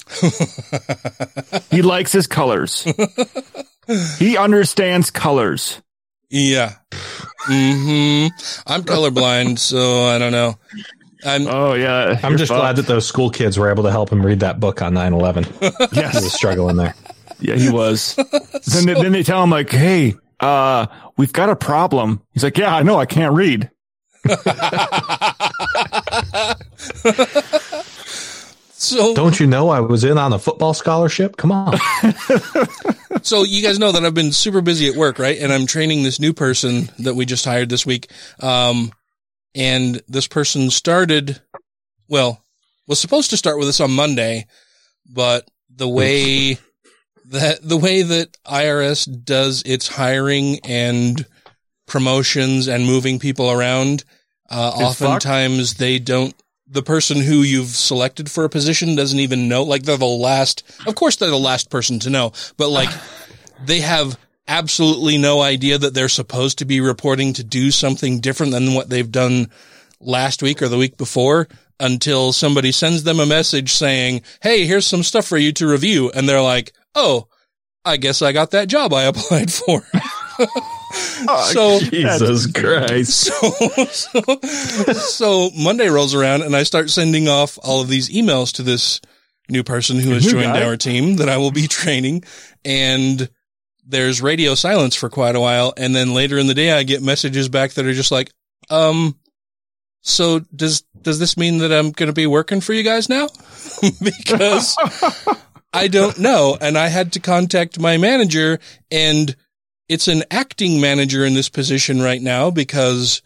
[1.70, 2.86] he likes his colors.
[4.18, 5.80] he understands colors.
[6.32, 6.76] Yeah.
[7.44, 8.26] hmm
[8.66, 10.54] I'm colorblind, so I don't know.
[11.24, 14.24] I'm Oh yeah, I'm just glad that those school kids were able to help him
[14.24, 15.90] read that book on 9-11.
[15.92, 16.94] He yes, was struggling there.
[17.38, 18.16] yeah, he was.
[18.66, 20.86] then, they, then they tell him like, "Hey, uh,
[21.18, 23.70] we've got a problem." He's like, "Yeah, I know, I can't read."
[28.82, 31.36] so Don't you know I was in on a football scholarship?
[31.36, 31.78] Come on.
[33.22, 35.38] so you guys know that I've been super busy at work, right?
[35.38, 38.10] And I'm training this new person that we just hired this week.
[38.40, 38.92] Um,
[39.54, 41.40] and this person started,
[42.08, 42.42] well,
[42.86, 44.46] was supposed to start with us on Monday,
[45.08, 46.58] but the way
[47.26, 51.24] that the way that IRS does its hiring and
[51.86, 54.04] promotions and moving people around,
[54.50, 55.02] uh, Is fucked?
[55.26, 56.34] oftentimes they don't.
[56.66, 59.62] The person who you've selected for a position doesn't even know.
[59.62, 60.62] Like they're the last.
[60.86, 62.90] Of course, they're the last person to know, but like
[63.64, 68.52] they have absolutely no idea that they're supposed to be reporting to do something different
[68.52, 69.50] than what they've done
[70.00, 71.48] last week or the week before
[71.78, 76.10] until somebody sends them a message saying, Hey, here's some stuff for you to review.
[76.10, 77.28] And they're like, Oh,
[77.84, 79.82] I guess I got that job I applied for.
[80.92, 83.10] so Jesus Christ.
[83.10, 83.50] so,
[83.86, 88.62] so, so Monday rolls around and I start sending off all of these emails to
[88.62, 89.00] this
[89.48, 92.24] new person who has joined our team that I will be training.
[92.64, 93.28] And
[93.84, 95.74] there's radio silence for quite a while.
[95.76, 98.32] And then later in the day, I get messages back that are just like,
[98.70, 99.16] um,
[100.02, 103.28] so does, does this mean that I'm going to be working for you guys now?
[104.02, 104.76] because
[105.72, 106.56] I don't know.
[106.60, 108.58] And I had to contact my manager
[108.90, 109.34] and
[109.92, 113.20] it's an acting manager in this position right now because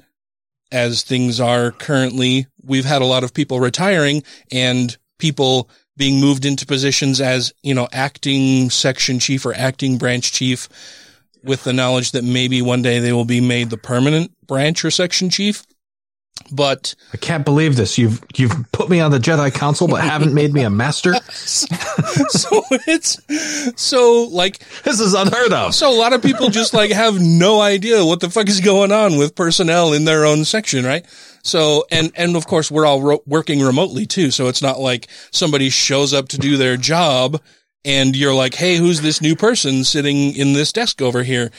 [0.72, 6.44] as things are currently, we've had a lot of people retiring and people being moved
[6.44, 10.68] into positions as, you know, acting section chief or acting branch chief
[11.44, 14.90] with the knowledge that maybe one day they will be made the permanent branch or
[14.90, 15.64] section chief.
[16.52, 17.98] But I can't believe this.
[17.98, 21.14] You've you've put me on the Jedi Council, but haven't made me a master.
[21.30, 23.20] so it's
[23.80, 25.74] so like This is unheard of.
[25.74, 28.92] So a lot of people just like have no idea what the fuck is going
[28.92, 31.04] on with personnel in their own section, right?
[31.42, 34.30] So, and, and of course we're all ro- working remotely too.
[34.30, 37.40] So it's not like somebody shows up to do their job
[37.84, 41.50] and you're like, Hey, who's this new person sitting in this desk over here?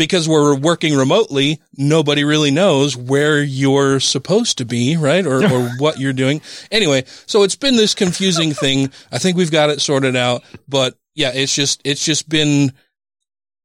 [0.00, 5.26] Because we're working remotely, nobody really knows where you're supposed to be, right?
[5.26, 6.40] Or, or what you're doing.
[6.72, 8.90] Anyway, so it's been this confusing thing.
[9.12, 12.72] I think we've got it sorted out, but yeah, it's just, it's just been,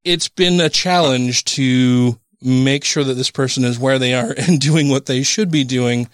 [0.04, 4.60] it's been a challenge to make sure that this person is where they are and
[4.60, 6.10] doing what they should be doing.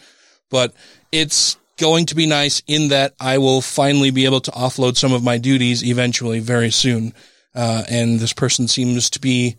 [0.52, 0.72] But
[1.12, 5.14] it's going to be nice in that I will finally be able to offload some
[5.14, 7.16] of my duties eventually very soon.
[7.56, 9.58] Uh, and this person seems to be,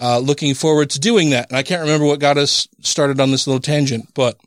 [0.00, 1.48] uh, looking forward to doing that.
[1.48, 4.38] And I can't remember what got us started on this little tangent, but,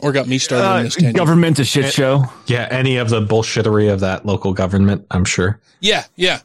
[0.00, 1.16] or got me started on Uh, this tangent.
[1.16, 2.24] government's a shit show.
[2.46, 5.60] Yeah, any of the bullshittery of that local government, I'm sure.
[5.80, 6.40] Yeah, yeah.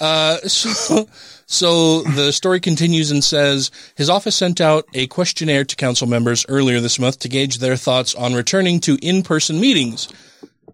[0.00, 1.08] Uh, so,
[1.46, 6.44] so the story continues and says his office sent out a questionnaire to council members
[6.48, 10.08] earlier this month to gauge their thoughts on returning to in-person meetings.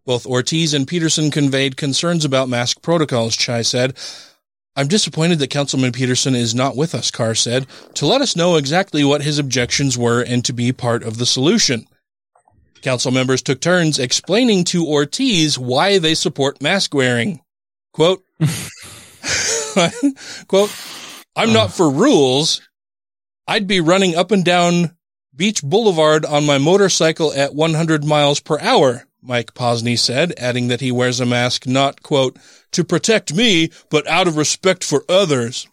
[0.04, 3.94] Both Ortiz and Peterson conveyed concerns about mask protocols, Chai said.
[4.78, 8.54] I'm disappointed that Councilman Peterson is not with us, Carr said, to let us know
[8.54, 11.84] exactly what his objections were and to be part of the solution.
[12.80, 17.40] Council members took turns explaining to Ortiz why they support mask wearing.
[17.92, 18.22] Quote,
[20.46, 20.72] quote,
[21.34, 22.60] I'm not for rules.
[23.48, 24.96] I'd be running up and down
[25.34, 30.80] Beach Boulevard on my motorcycle at 100 miles per hour, Mike Posey said, adding that
[30.80, 32.36] he wears a mask not, quote,
[32.72, 35.66] to protect me, but out of respect for others.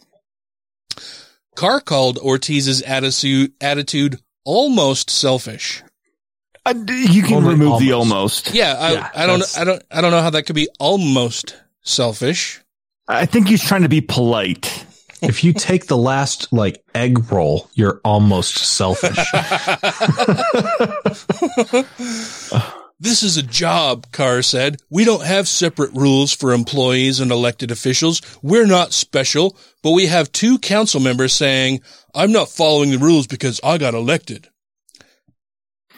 [1.55, 5.83] Carr called Ortiz's attitude, attitude almost selfish.
[6.65, 8.47] Uh, you can Only remove the almost.
[8.47, 8.55] almost.
[8.55, 11.55] Yeah, I, Yeah, I don't, I don't, I don't know how that could be almost
[11.83, 12.61] selfish.
[13.07, 14.85] I think he's trying to be polite.
[15.21, 19.15] If you take the last like egg roll, you're almost selfish.
[22.99, 24.77] This is a job, Carr said.
[24.89, 28.21] We don't have separate rules for employees and elected officials.
[28.41, 31.81] We're not special, but we have two council members saying,
[32.13, 34.47] I'm not following the rules because I got elected.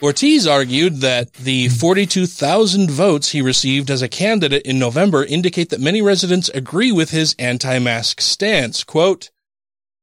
[0.02, 5.80] Ortiz argued that the 42,000 votes he received as a candidate in November indicate that
[5.80, 8.84] many residents agree with his anti-mask stance.
[8.84, 9.30] Quote,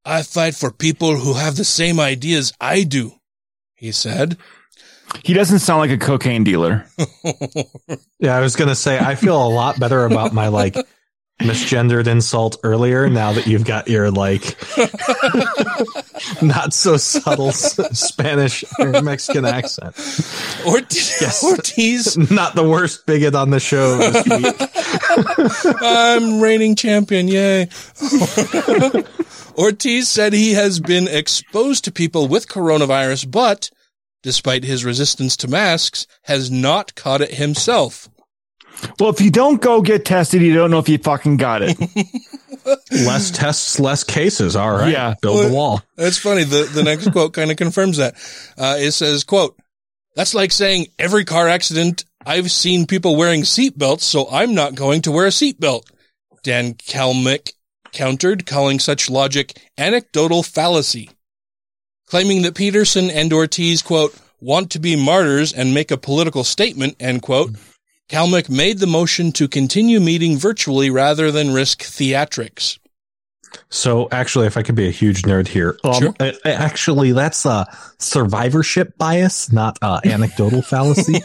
[0.03, 3.13] I fight for people who have the same ideas I do,
[3.73, 4.37] he said.
[5.23, 6.85] He doesn't sound like a cocaine dealer.
[8.19, 10.75] yeah, I was gonna say I feel a lot better about my like
[11.41, 14.55] misgendered insult earlier now that you've got your like
[16.41, 19.95] not so subtle Spanish or Mexican accent.
[20.65, 25.75] Ortiz, Ortiz Not the worst bigot on the show this week.
[25.81, 27.27] I'm reigning champion.
[27.27, 27.67] Yay.
[29.57, 33.69] Ortiz said he has been exposed to people with coronavirus, but
[34.25, 38.09] despite his resistance to masks, has not caught it himself.
[38.99, 41.77] Well, if you don't go get tested, you don't know if you fucking got it.
[42.91, 44.55] less tests, less cases.
[44.55, 44.91] All right.
[44.91, 45.13] Yeah.
[45.21, 45.83] Build the wall.
[45.95, 46.43] That's funny.
[46.43, 48.15] The, the next quote kind of confirms that.
[48.57, 49.55] Uh, it says, quote,
[50.15, 55.03] that's like saying every car accident I've seen people wearing seatbelts, so I'm not going
[55.03, 55.83] to wear a seatbelt.
[56.41, 57.51] Dan Kalmick
[57.91, 61.11] countered, calling such logic anecdotal fallacy.
[62.07, 66.95] Claiming that Peterson and Ortiz, quote, want to be martyrs and make a political statement,
[66.99, 67.51] end quote,
[68.09, 72.77] Kalmick made the motion to continue meeting virtually rather than risk theatrics.
[73.69, 76.13] So actually, if I could be a huge nerd here, um, Sure.
[76.43, 77.65] actually, that's a
[77.99, 81.21] survivorship bias, not uh, anecdotal fallacy.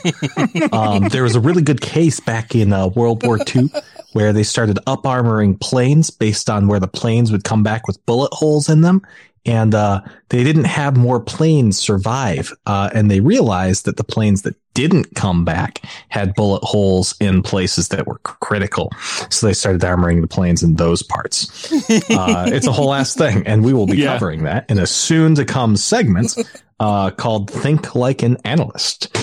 [0.72, 3.70] um, there was a really good case back in uh, World War II
[4.12, 8.04] where they started up armoring planes based on where the planes would come back with
[8.06, 9.02] bullet holes in them.
[9.46, 12.52] And uh, they didn't have more planes survive.
[12.66, 17.42] Uh, and they realized that the planes that didn't come back had bullet holes in
[17.42, 18.90] places that were critical.
[19.30, 21.72] So they started armoring the planes in those parts.
[22.10, 23.46] Uh, it's a whole ass thing.
[23.46, 24.12] And we will be Yeah.
[24.14, 26.36] covering that in a soon to come segment
[26.78, 29.16] uh, called Think Like an Analyst.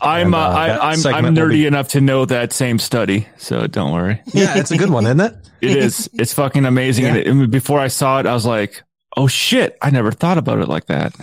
[0.00, 3.28] I'm And, uh, uh, I, I'm I'm nerdy be- enough to know that same study,
[3.36, 4.20] so don't worry.
[4.26, 5.34] Yeah, it's a good one, isn't it?
[5.62, 6.10] It is.
[6.14, 7.04] It's fucking amazing.
[7.04, 7.10] Yeah.
[7.10, 8.82] And, it, and before I saw it, I was like,
[9.16, 9.76] "Oh shit!
[9.82, 11.14] I never thought about it like that."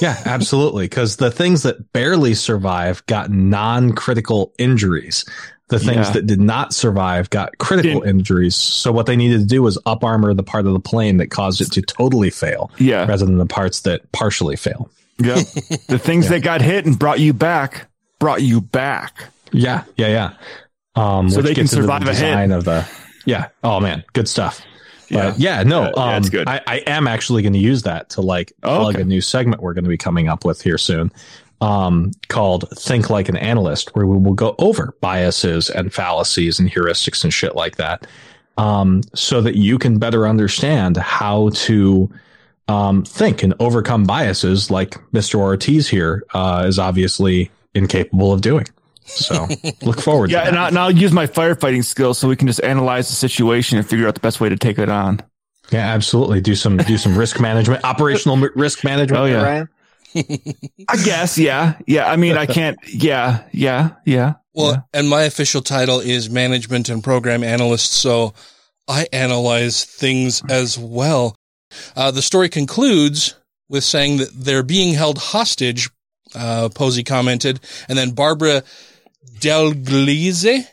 [0.00, 0.84] Yeah, absolutely.
[0.84, 5.24] Because the things that barely survive got non-critical injuries.
[5.68, 6.12] The things Yeah.
[6.14, 8.56] that did not survive got critical injuries.
[8.56, 11.28] So what they needed to do was up armor the part of the plane that
[11.30, 13.06] caused it to totally fail, Yeah.
[13.06, 14.90] rather than the parts that partially fail.
[15.18, 15.46] Yep.
[15.88, 17.86] the things that got hit and brought you back
[18.18, 19.24] brought you back.
[19.52, 20.30] Yeah, yeah, yeah.
[20.96, 22.50] Um, So they can survive the a hit.
[22.50, 22.84] of the.
[23.24, 23.46] Yeah.
[23.64, 24.60] Oh man, good stuff.
[25.10, 25.30] Yeah.
[25.30, 26.48] But yeah, no, Yeah, yeah, um, good.
[26.48, 29.02] I, I am actually going to use that to like Oh, plug okay.
[29.02, 31.12] a new segment we're going to be coming up with here soon,
[31.60, 36.70] um, called "Think Like an Analyst," where we will go over biases and fallacies and
[36.70, 38.06] heuristics and shit like that,
[38.56, 42.08] um, so that you can better understand how to
[42.68, 48.66] um, think and overcome biases, like Mister Ortiz here uh, is obviously incapable of doing.
[49.10, 49.46] So
[49.82, 50.30] look forward.
[50.30, 50.58] Yeah, to and.
[50.58, 53.86] I, and I'll use my firefighting skills so we can just analyze the situation and
[53.86, 55.20] figure out the best way to take it on.
[55.70, 56.40] Yeah, absolutely.
[56.40, 59.22] Do some do some risk management, operational risk management.
[59.22, 59.42] Oh, yeah.
[59.42, 59.68] Ryan.
[60.88, 62.10] I guess, yeah, yeah.
[62.10, 62.76] I mean, I can't.
[62.86, 64.34] Yeah, yeah, yeah.
[64.52, 68.34] Well, and my official title is management and program analyst, so
[68.88, 71.36] I analyze things as well.
[71.94, 73.36] Uh, the story concludes
[73.68, 75.88] with saying that they're being held hostage,
[76.34, 78.64] uh, Posey commented, and then Barbara
[79.40, 80.66] Delgleize,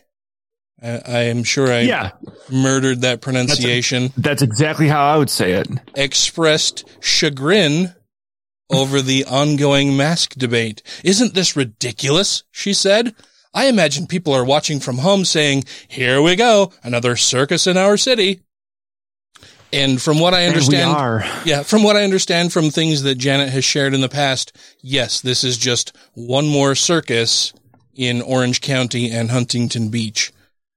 [0.81, 2.11] I, I am sure I Yeah.
[2.49, 5.67] murdered that pronunciation, That's exactly how I would say it.
[5.95, 7.93] expressed chagrin
[8.69, 10.83] over the ongoing mask debate.
[11.03, 12.43] Isn't this ridiculous?
[12.51, 13.15] She said.
[13.53, 17.97] I imagine people are watching from home saying, here we go, another circus in our
[17.97, 18.41] city.
[19.73, 23.65] And from what I understand, yeah, from what I understand from things that Janet has
[23.65, 27.51] shared in the past, yes, this is just one more circus
[27.97, 30.31] in Orange County and Huntington Beach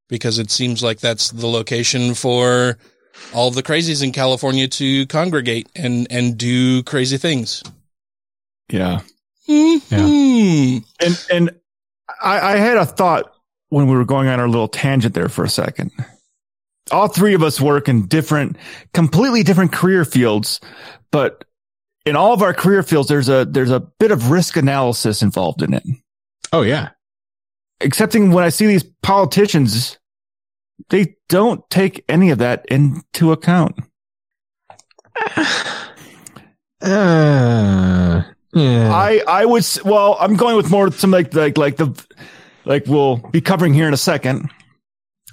[0.08, 2.78] because it seems like that's the location for
[3.32, 7.62] all the crazies in California to congregate and, and do crazy things.
[8.68, 9.00] Yeah.
[9.46, 10.78] Hmm.
[11.00, 11.50] And and
[12.22, 13.32] I, I had a thought
[13.68, 15.90] when we were going on our little tangent there for a second.
[16.90, 18.56] All three of us work in different,
[18.92, 20.60] completely different career fields,
[21.10, 21.44] but
[22.04, 25.62] in all of our career fields, there's a there's a bit of risk analysis involved
[25.62, 25.84] in it.
[26.52, 26.90] Oh yeah.
[27.80, 29.98] Excepting when I see these politicians,
[30.90, 33.76] they don't take any of that into account.
[36.82, 38.22] Uh,
[38.54, 38.90] yeah.
[38.90, 42.06] I I would well, I'm going with more some like like like the
[42.64, 44.50] like we'll be covering here in a second,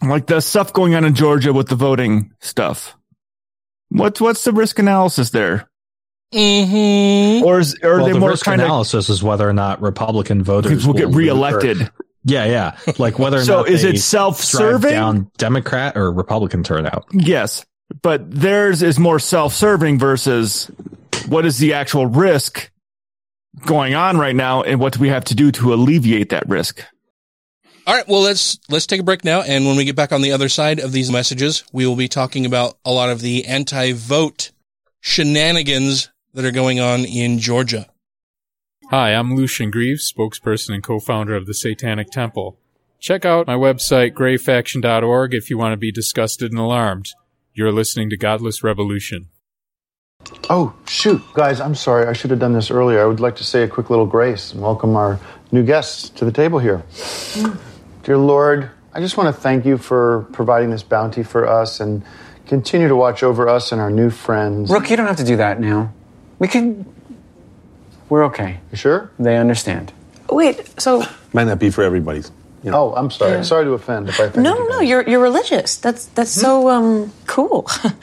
[0.03, 2.97] like the stuff going on in Georgia with the voting stuff.
[3.89, 5.69] What's what's the risk analysis there?
[6.33, 7.45] Mm-hmm.
[7.45, 9.81] Or is or are they the more risk kind of analysis is whether or not
[9.81, 11.89] Republican voters will get lose or- reelected?
[12.27, 12.77] Yeah, yeah.
[12.97, 14.91] Like whether or So not is they it self-serving?
[14.91, 17.05] down Democrat or Republican turnout.
[17.13, 17.65] Yes,
[18.01, 20.69] but theirs is more self-serving versus
[21.27, 22.69] what is the actual risk
[23.65, 26.83] going on right now, and what do we have to do to alleviate that risk?
[27.87, 30.21] All right, well let's let's take a break now, and when we get back on
[30.21, 33.45] the other side of these messages, we will be talking about a lot of the
[33.45, 34.51] anti-vote
[34.99, 37.87] shenanigans that are going on in Georgia.
[38.89, 42.57] Hi, I'm Lucien Greaves, spokesperson and co-founder of the Satanic Temple.
[43.01, 47.09] Check out my website, greyfaction.org, if you want to be disgusted and alarmed.
[47.53, 49.27] You're listening to Godless Revolution.
[50.49, 51.21] Oh, shoot.
[51.33, 52.07] Guys, I'm sorry.
[52.07, 53.01] I should have done this earlier.
[53.01, 55.19] I would like to say a quick little grace and welcome our
[55.51, 56.81] new guests to the table here.
[58.03, 62.05] Dear Lord, I just want to thank you for providing this bounty for us and
[62.45, 64.71] continue to watch over us and our new friends.
[64.71, 65.93] Rook, you don't have to do that now.
[66.39, 66.85] We can.
[68.09, 68.59] We're okay.
[68.71, 69.11] You sure?
[69.19, 69.91] They understand.
[70.29, 71.03] Wait, so
[71.33, 72.23] Might not be for everybody.
[72.65, 73.31] Oh, I'm sorry.
[73.31, 73.41] Yeah.
[73.43, 74.37] Sorry to offend if I think.
[74.37, 75.77] no, no, no, you're you're religious.
[75.77, 77.67] That's that's so um cool.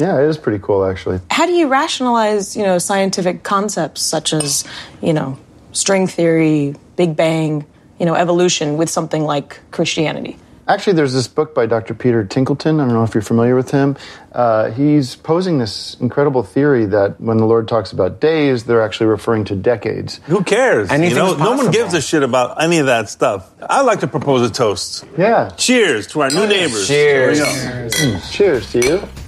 [0.00, 1.20] Yeah, it is pretty cool, actually.
[1.30, 4.64] How do you rationalize, you know, scientific concepts such as,
[5.02, 5.38] you know,
[5.72, 7.66] string theory, Big Bang,
[8.00, 10.38] you know, evolution with something like Christianity?
[10.68, 11.92] Actually, there's this book by Dr.
[11.92, 12.80] Peter Tinkleton.
[12.80, 13.96] I don't know if you're familiar with him.
[14.30, 19.06] Uh, he's posing this incredible theory that when the Lord talks about days, they're actually
[19.06, 20.20] referring to decades.
[20.26, 20.90] Who cares?
[20.90, 23.50] Anything's you know, no one gives a shit about any of that stuff.
[23.60, 25.04] I like to propose a toast.
[25.18, 25.50] Yeah.
[25.56, 26.86] Cheers to our new neighbors.
[26.86, 27.38] Cheers.
[27.40, 27.96] There we go.
[27.96, 29.21] Mm, Cheers to you.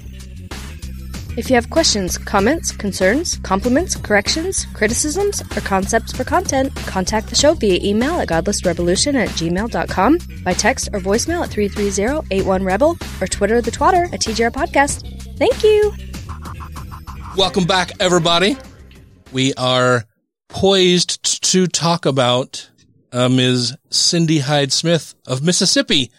[1.37, 7.35] If you have questions, comments, concerns, compliments, corrections, criticisms, or concepts for content, contact the
[7.35, 13.61] show via email at godlessrevolution at gmail.com, by text or voicemail at 330-81-REBEL, or Twitter
[13.61, 15.03] the twatter at TGR Podcast.
[15.37, 15.93] Thank you!
[17.37, 18.57] Welcome back, everybody.
[19.33, 20.05] We are
[20.49, 22.71] poised to talk about
[23.11, 23.77] uh, Ms.
[23.91, 26.13] Cindy Hyde Smith of Mississippi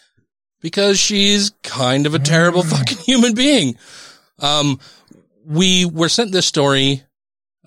[0.60, 3.78] because she's kind of a terrible fucking human being.
[4.40, 4.80] Um,
[5.46, 7.04] we were sent this story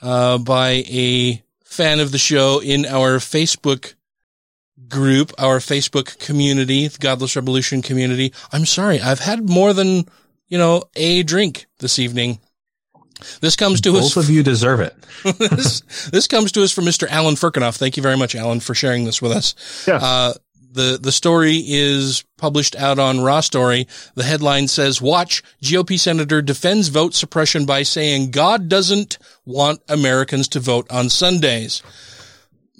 [0.02, 3.94] uh, by a fan of the show in our Facebook
[4.88, 8.32] group, our Facebook community, the Godless Revolution community.
[8.52, 10.06] I'm sorry, I've had more than,
[10.48, 12.40] you know, a drink this evening.
[13.40, 14.14] This comes to us.
[14.14, 14.94] Both of you deserve it.
[15.38, 15.80] this,
[16.12, 17.08] this comes to us from Mr.
[17.08, 17.76] Alan Firkinoff.
[17.76, 19.56] Thank you very much, Alan, for sharing this with us.
[19.88, 20.34] Uh,
[20.78, 23.86] the, the story is published out on Raw Story.
[24.14, 30.48] The headline says, watch GOP Senator defends vote suppression by saying God doesn't want Americans
[30.48, 31.82] to vote on Sundays.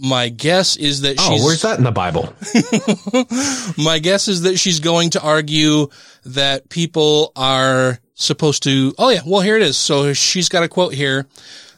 [0.01, 1.45] My guess is that Oh, she's.
[1.45, 2.33] where's that in the Bible?
[3.77, 5.89] My guess is that she's going to argue
[6.25, 8.95] that people are supposed to.
[8.97, 9.77] Oh yeah, well here it is.
[9.77, 11.27] So she's got a quote here.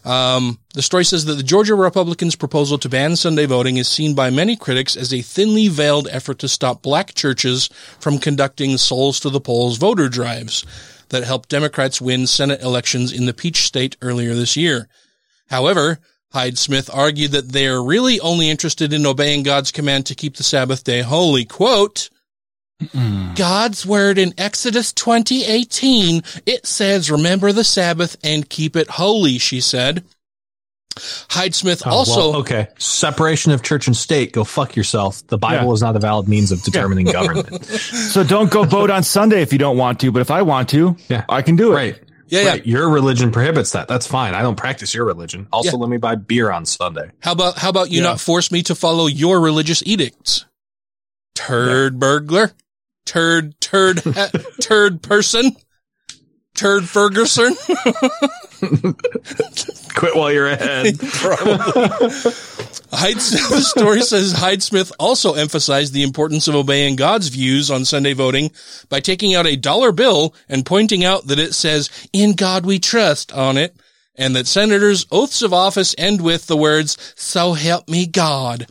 [0.04, 4.14] Um, the story says that the Georgia Republicans' proposal to ban Sunday voting is seen
[4.14, 9.20] by many critics as a thinly veiled effort to stop black churches from conducting souls
[9.20, 10.64] to the polls voter drives
[11.10, 14.88] that helped Democrats win Senate elections in the Peach State earlier this year.
[15.48, 15.98] However,
[16.32, 20.36] Hyde Smith argued that they are really only interested in obeying God's command to keep
[20.36, 21.44] the Sabbath day holy.
[21.44, 22.08] Quote,
[23.34, 29.60] God's word in Exodus 2018, it says, remember the Sabbath and keep it holy, she
[29.60, 30.04] said.
[31.30, 32.68] Hyde Smith Oh, also, well, okay.
[32.78, 34.32] Separation of church and state.
[34.32, 35.24] Go fuck yourself.
[35.28, 35.72] The Bible Yeah.
[35.72, 37.64] is not a valid means of determining government.
[38.10, 40.68] So don't go vote on Sunday if you don't want to, but if I want
[40.70, 41.24] to, yeah.
[41.28, 41.76] I can do it.
[41.76, 41.98] Right.
[42.26, 42.66] Yeah, right.
[42.66, 43.88] Your religion prohibits that.
[43.88, 44.34] That's fine.
[44.34, 45.46] I don't practice your religion.
[45.52, 45.76] Also, Yeah.
[45.78, 47.10] let me buy beer on Sunday.
[47.20, 48.08] how about, how about you Yeah.
[48.08, 50.44] not force me to follow your religious edicts?
[51.34, 52.52] Turd burglar,
[53.06, 54.28] turd, turd, uh,
[54.60, 55.56] turd person,
[56.54, 57.54] Turd Ferguson.
[59.94, 60.86] Quit while you're ahead.
[62.92, 67.84] Hyde, the story says Hyde Smith also emphasized the importance of obeying God's views on
[67.84, 68.50] Sunday voting
[68.88, 72.78] by taking out a dollar bill and pointing out that it says, in God we
[72.78, 73.76] trust on it,
[74.16, 78.66] and that senators' oaths of office end with the words, so help me God.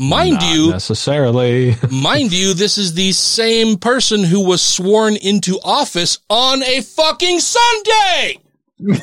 [0.00, 1.74] Mind Not you, necessarily.
[1.90, 7.40] mind you, this is the same person who was sworn into office on a fucking
[7.40, 8.38] Sunday!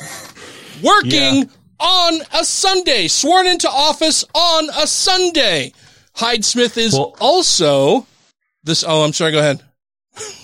[0.82, 5.74] Working on a Sunday, sworn into office on a Sunday.
[6.14, 8.06] Hyde Smith is also
[8.64, 8.82] this.
[8.82, 9.32] Oh, I'm sorry.
[9.32, 9.62] Go ahead.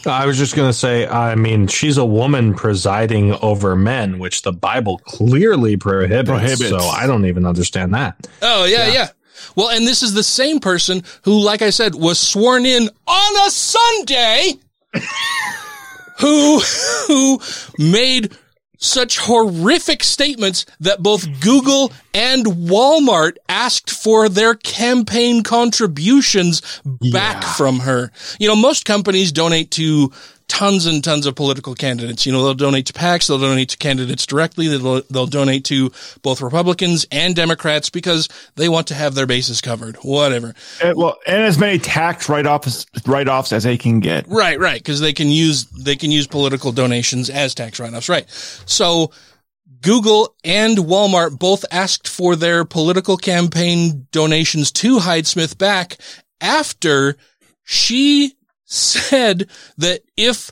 [0.05, 4.43] I was just going to say, I mean, she's a woman presiding over men, which
[4.43, 6.29] the Bible clearly prohibits.
[6.29, 6.69] Prohibits.
[6.69, 8.29] So I don't even understand that.
[8.43, 9.09] Oh yeah, yeah,
[9.57, 13.47] Well, and this is the same person who, like I said, was sworn in on
[13.47, 14.55] a Sunday,
[16.21, 16.61] who
[17.07, 17.41] who
[17.79, 18.37] made
[18.83, 26.81] such horrific statements that both Google and Walmart asked for their campaign contributions
[27.13, 28.11] back from her.
[28.41, 30.13] You know, most companies donate to
[30.53, 32.27] tons and tons of political candidates.
[32.27, 35.91] You know, they'll donate to PACs, they'll donate to candidates directly, they'll, they'll donate to
[36.21, 39.97] both Republicans and Democrats because they want to have their bases covered.
[40.03, 40.55] Whatever.
[40.83, 44.29] And, well, and as many tax write-offs write-offs as they can get.
[44.29, 48.11] Right, right, because they can use they can use political donations as tax write-offs.
[48.11, 48.29] Right.
[48.67, 49.11] So
[49.81, 55.97] Google and Walmart both asked for their political campaign donations to Hyde Smith back
[56.43, 57.17] after
[57.65, 58.35] she
[58.73, 59.49] said
[59.79, 60.51] that if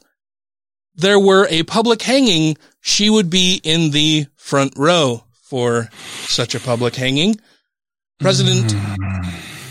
[0.95, 5.89] there were a public hanging, she would be in the front row for
[6.27, 7.37] such a public hanging.
[8.18, 8.75] President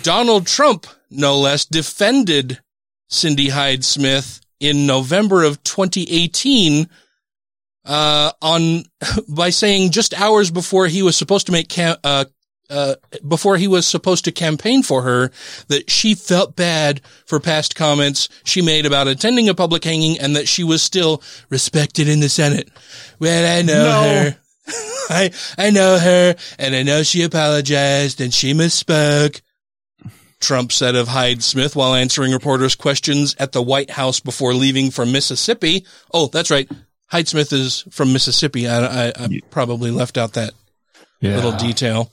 [0.04, 2.60] Donald Trump, no less, defended
[3.08, 6.90] Cindy Hyde Smith in November of 2018
[7.86, 8.84] uh, on
[9.30, 12.26] by saying just hours before he was supposed to make cam- uh,
[12.70, 12.96] uh,
[13.28, 15.32] before he was supposed to campaign for her
[15.68, 20.36] that she felt bad for past comments she made about attending a public hanging and
[20.36, 22.70] that she was still respected in the Senate.
[23.20, 24.02] Well, I know No.
[24.04, 24.38] her.
[25.10, 29.42] I I know her, and I know she apologized and she misspoke.
[30.40, 34.92] Trump said of Hyde Smith while answering reporters' questions at the White House before leaving
[34.92, 35.86] for Mississippi.
[36.14, 36.70] Oh, that's right.
[37.08, 38.68] Hyde Smith is from Mississippi.
[38.68, 40.52] I, I, I probably left out that
[41.36, 42.12] little detail.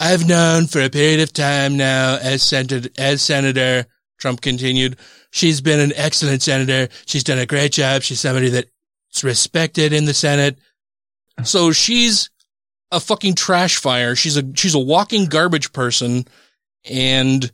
[0.00, 3.86] I've known for a period of time now as senator, as senator,
[4.18, 4.96] Trump continued.
[5.30, 6.88] She's been an excellent senator.
[7.06, 8.02] She's done a great job.
[8.02, 10.58] She's somebody that's respected in the Senate.
[11.44, 12.30] So she's
[12.90, 14.14] a fucking trash fire.
[14.14, 16.26] She's a, she's a walking garbage person.
[16.88, 17.50] And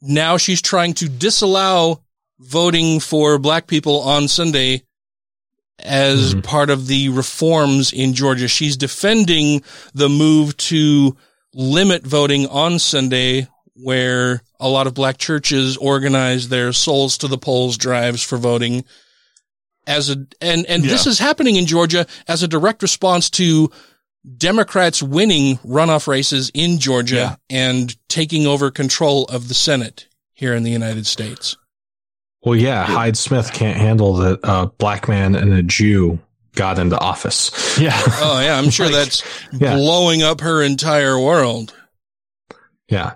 [0.00, 2.02] now she's trying to disallow
[2.38, 4.82] voting for black people on Sunday
[5.78, 6.40] as mm-hmm.
[6.40, 8.48] part of the reforms in Georgia.
[8.48, 9.62] She's defending
[9.94, 11.16] the move to
[11.54, 13.48] limit voting on Sunday
[13.82, 18.84] where a lot of black churches organize their souls to the polls drives for voting
[19.86, 23.70] as a and and this is happening in Georgia as a direct response to
[24.36, 30.64] Democrats winning runoff races in Georgia and taking over control of the Senate here in
[30.64, 31.56] the United States.
[32.42, 36.20] Well, yeah, Hyde Smith can't handle that a black man and a Jew
[36.54, 37.50] got into office.
[37.78, 38.00] Yeah.
[38.20, 39.22] Oh yeah, I'm sure Like, that's
[39.52, 39.74] yeah.
[39.76, 41.74] blowing up her entire world.
[42.88, 43.14] Yeah.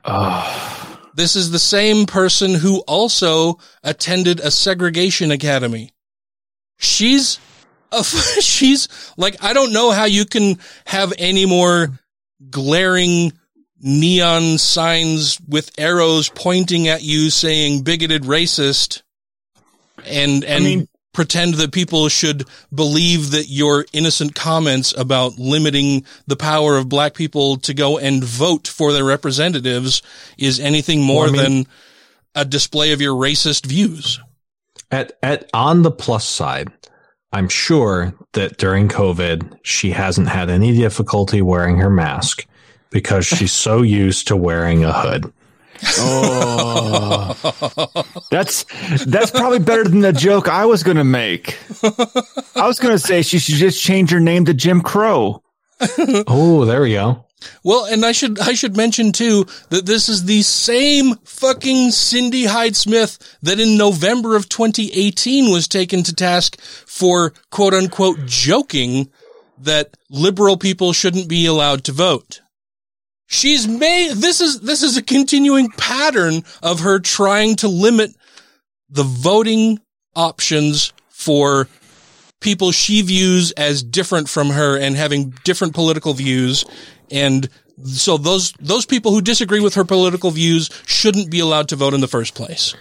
[1.14, 5.90] This is the same person who also attended a segregation academy.
[6.78, 7.38] She's
[7.92, 8.02] a,
[8.40, 11.98] she's like, I don't know how you can have any more
[12.50, 13.32] glaring
[13.80, 19.02] neon signs with arrows pointing at you saying bigoted racist
[20.06, 22.44] and, and pretend that people should
[22.74, 28.22] believe that your innocent comments about limiting the power of black people to go and
[28.22, 30.02] vote for their representatives
[30.38, 31.66] is anything more I mean- than
[32.34, 34.20] a display of your racist views.
[34.92, 36.72] At at on the plus side,
[37.32, 42.46] I'm sure that during COVID she hasn't had any difficulty wearing her mask
[42.90, 45.32] because she's so used to wearing a hood.
[45.98, 47.34] Oh,
[48.30, 48.64] that's
[49.04, 51.58] that's probably better than the joke I was going to make.
[52.54, 55.42] I was going to say she should just change her name to Jim Crow.
[56.26, 57.24] oh, there we go.
[57.64, 62.44] Well, and I should I should mention too that this is the same fucking Cindy
[62.44, 69.10] Hyde Smith that in November of 2018 was taken to task for quote unquote joking
[69.58, 72.40] that liberal people shouldn't be allowed to vote.
[73.32, 78.10] She's made this is this is a continuing pattern of her trying to limit
[78.88, 79.78] the voting
[80.16, 81.68] options for
[82.40, 86.64] people she views as different from her and having different political views.
[87.08, 87.48] And
[87.84, 91.94] so those, those people who disagree with her political views shouldn't be allowed to vote
[91.94, 92.74] in the first place.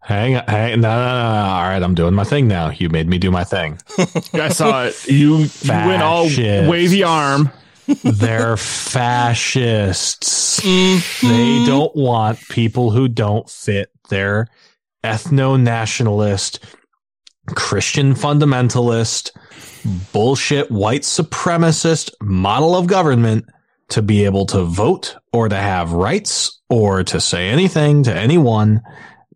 [0.00, 1.50] Hang on, hang, no, no, no, no.
[1.50, 2.68] All right, I'm doing my thing now.
[2.68, 3.78] You made me do my thing.
[4.34, 5.06] I saw it.
[5.08, 6.24] You, you went all
[6.68, 7.50] wavy arm.
[7.86, 10.60] They're fascists.
[10.62, 11.66] They mm-hmm.
[11.66, 14.48] don't want people who don't fit their
[15.02, 16.64] ethno nationalist,
[17.48, 19.32] Christian fundamentalist,
[20.12, 23.46] bullshit white supremacist model of government
[23.90, 28.80] to be able to vote or to have rights or to say anything to anyone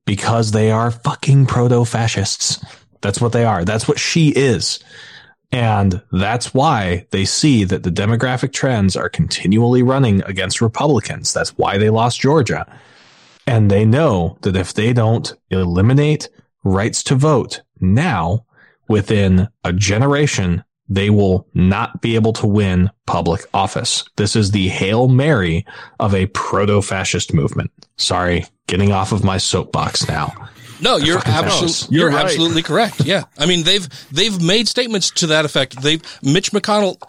[0.06, 2.64] because they are fucking proto fascists.
[3.02, 3.64] That's what they are.
[3.64, 4.78] That's what she is.
[5.50, 11.32] And that's why they see that the demographic trends are continually running against Republicans.
[11.32, 12.66] That's why they lost Georgia.
[13.46, 16.28] And they know that if they don't eliminate
[16.64, 18.44] rights to vote now,
[18.88, 24.04] within a generation, they will not be able to win public office.
[24.16, 25.66] This is the Hail Mary
[26.00, 27.70] of a proto fascist movement.
[27.96, 30.48] Sorry, getting off of my soapbox now.
[30.80, 32.24] No, you're absolutely you're, You're right.
[32.26, 33.04] absolutely correct.
[33.04, 35.80] Yeah, I mean they've they've made statements to that effect.
[35.82, 37.00] They've Mitch McConnell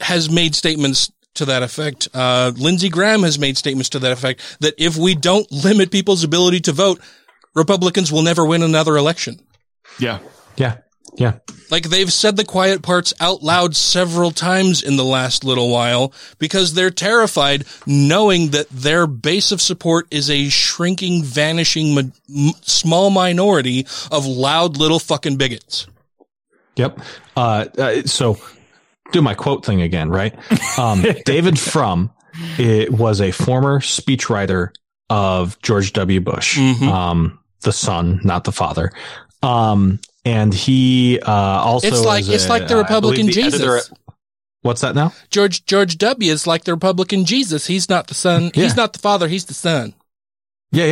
[0.00, 2.08] has made statements to that effect.
[2.12, 4.40] Uh, Lindsey Graham has made statements to that effect.
[4.60, 7.00] That if we don't limit people's ability to vote,
[7.54, 9.40] Republicans will never win another election.
[9.98, 10.18] Yeah.
[10.56, 10.78] Yeah.
[11.16, 11.38] Yeah.
[11.70, 16.12] Like they've said the quiet parts out loud several times in the last little while
[16.38, 22.52] because they're terrified knowing that their base of support is a shrinking, vanishing ma- m-
[22.62, 25.86] small minority of loud little fucking bigots.
[26.76, 27.00] Yep.
[27.36, 28.36] Uh, uh, so
[29.12, 30.34] do my quote thing again, right?
[30.78, 32.10] Um, David Frum
[32.58, 34.68] it was a former speechwriter
[35.08, 36.20] of George W.
[36.20, 36.82] Bush, Mhm.
[36.86, 38.92] um, the son, not the father.
[39.42, 43.60] Um, and he, uh, also, It's like- it's a- like the Republican the Jesus.
[43.60, 43.80] editor
[44.66, 45.12] what's that now?
[45.30, 47.66] George George W is like the Republican Jesus.
[47.66, 48.50] He's not the son.
[48.54, 48.64] Yeah.
[48.64, 49.28] He's not the father.
[49.28, 49.94] He's the son.
[50.72, 50.84] Yeah,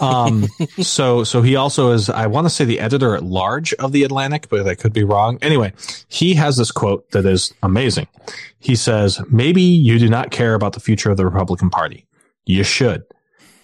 [0.00, 0.46] Um,
[0.80, 4.04] so, so he also is, I want to say the editor at large of the
[4.04, 5.38] Atlantic, but I could be wrong.
[5.42, 5.72] Anyway,
[6.06, 8.06] he has this quote that is amazing.
[8.60, 12.06] He says, maybe you do not care about the future of the Republican Party.
[12.46, 13.02] You should.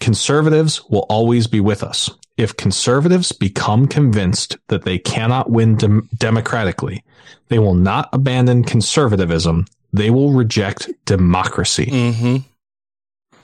[0.01, 2.09] Conservatives will always be with us.
[2.37, 7.03] If conservatives become convinced that they cannot win dem- democratically,
[7.47, 9.65] they will not abandon conservatism.
[9.93, 11.85] They will reject democracy.
[11.85, 12.37] Mm-hmm.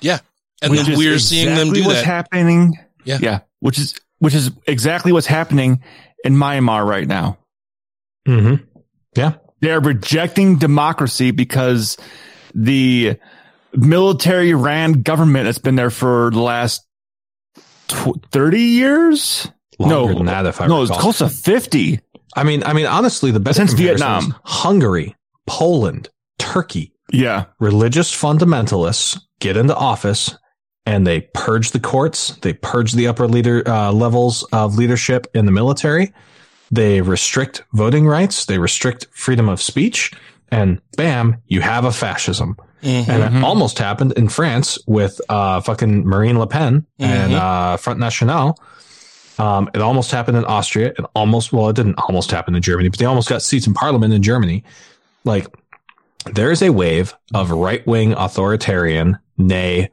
[0.02, 0.20] Yeah.
[0.62, 2.06] And Which then we're seeing them exactly do what's that.
[2.06, 2.78] happening.
[3.06, 3.18] Yeah.
[3.22, 3.40] Yeah.
[3.62, 5.82] Which is, which is exactly what's happening
[6.26, 7.38] in Myanmar right now.
[8.28, 8.64] Mm-hmm.
[9.16, 9.34] Yeah.
[9.62, 11.98] They're rejecting democracy because
[12.54, 13.18] the
[13.74, 16.86] military ran government that's been there for the last
[17.92, 19.48] tw- 30 years.
[19.80, 22.00] Longer no, than that, if I no, it's close to 50.
[22.36, 24.36] I mean, I mean, honestly, the best Since Vietnam.
[24.44, 25.16] Hungary,
[25.48, 27.46] Poland, Turkey, Yeah.
[27.60, 30.36] religious fundamentalists get into office
[30.86, 32.36] and they purge the courts.
[32.42, 36.14] They purge the upper leader uh, levels of leadership in the military.
[36.70, 38.46] They restrict voting rights.
[38.46, 40.12] They restrict freedom of speech.
[40.50, 42.56] And bam, you have a fascism.
[42.82, 43.08] Mhm.
[43.10, 47.38] And it almost happened in France with uh, fucking Marine Le Pen and Mhm.
[47.40, 48.58] uh, Front National.
[49.40, 50.88] Um, it almost happened in Austria.
[50.88, 53.74] It almost, well, it didn't almost happen in Germany, but they almost got seats in
[53.74, 54.64] parliament in Germany.
[55.24, 55.48] Like,
[56.34, 59.90] there is a wave of right wing authoritarian, nay,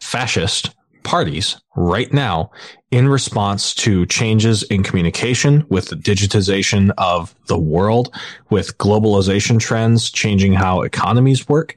[0.00, 0.70] fascist
[1.04, 2.50] parties right now
[2.90, 8.14] in response to changes in communication with the digitization of the world,
[8.50, 11.76] with globalization trends changing how economies work,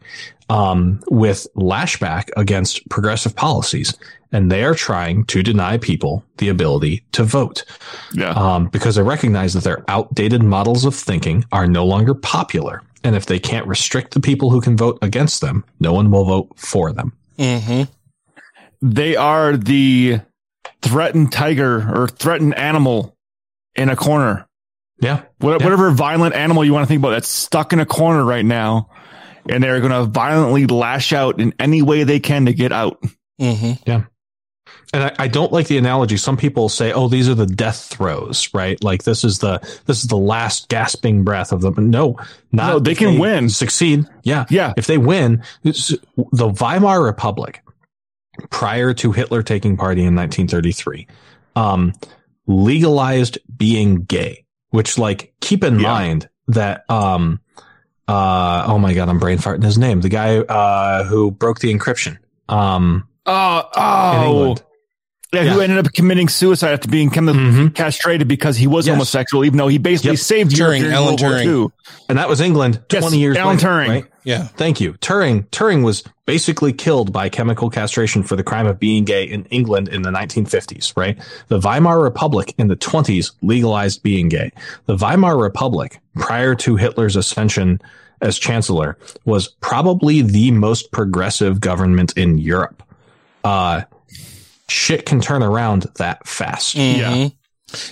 [0.49, 3.93] um, with lashback against progressive policies.
[4.32, 7.63] And they are trying to deny people the ability to vote.
[8.13, 8.32] Yeah.
[8.32, 12.82] Um, because they recognize that their outdated models of thinking are no longer popular.
[13.03, 16.25] And if they can't restrict the people who can vote against them, no one will
[16.25, 17.13] vote for them.
[17.38, 17.84] Mm-hmm.
[18.82, 20.21] They are the
[20.82, 23.15] threatened tiger or threatened animal
[23.75, 24.47] in a corner.
[24.99, 25.23] Yeah.
[25.39, 28.45] What, Whatever violent animal you want to think about that's stuck in a corner right
[28.45, 28.89] now.
[29.49, 33.01] And they're going to violently lash out in any way they can to get out.
[33.39, 33.73] Mm-hmm.
[33.86, 34.03] Yeah.
[34.93, 36.17] And I, I don't like the analogy.
[36.17, 38.82] Some people say, "Oh, these are the death throes," right?
[38.84, 41.89] Like this is the this is the last gasping breath of them.
[41.89, 42.17] No,
[42.51, 43.49] not No, they if can win.
[43.49, 44.05] succeed.
[44.23, 44.73] Yeah, Yeah.
[44.78, 47.61] If they win, the Weimar Republic,
[48.49, 51.07] prior to Hitler taking party in 1933,
[51.55, 51.93] um,
[52.47, 54.43] legalized being gay.
[54.69, 55.91] Which, like, keep in Yeah.
[55.93, 57.39] mind that, um,
[58.07, 60.01] uh, oh my god, I'm brain farting his name.
[60.01, 62.17] The guy uh, who broke the encryption.
[62.49, 63.57] Um, Oh,
[64.13, 64.55] in oh,
[65.41, 65.47] England.
[65.47, 68.95] Yeah, who ended up committing suicide after being chemically castrated because he was Yes.
[68.95, 70.19] homosexual, even though he basically Yep.
[70.19, 71.45] saved Europe Turing, during Alan World War Turing.
[71.63, 71.67] II.
[72.09, 73.88] And that was England Yes, 20 years Alan later, Turing.
[73.88, 74.05] right?
[74.23, 74.43] Yeah.
[74.57, 74.93] Thank you.
[75.01, 79.45] Turing, Turing was basically killed by chemical castration for the crime of being gay in
[79.45, 81.17] England in the 1950s, right?
[81.47, 84.51] The Weimar Republic in the 20s legalized being gay.
[84.85, 87.79] The Weimar Republic, prior to Hitler's ascension
[88.21, 92.83] as chancellor, was probably the most progressive government in Europe.
[93.45, 93.81] Uh,
[94.70, 96.76] shit can turn around that fast.
[96.76, 97.34] Mhm.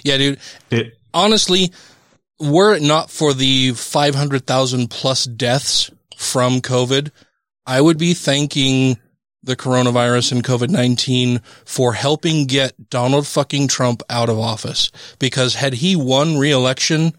[0.04, 0.40] Yeah, dude.
[0.72, 1.72] It, Honestly,
[2.40, 7.12] were it not for the 500,000 plus deaths from COVID,
[7.66, 8.98] I would be thanking
[9.44, 14.92] the coronavirus and COVID 19 for helping get Donald fucking Trump out of office.
[15.20, 17.14] Because had he won re election,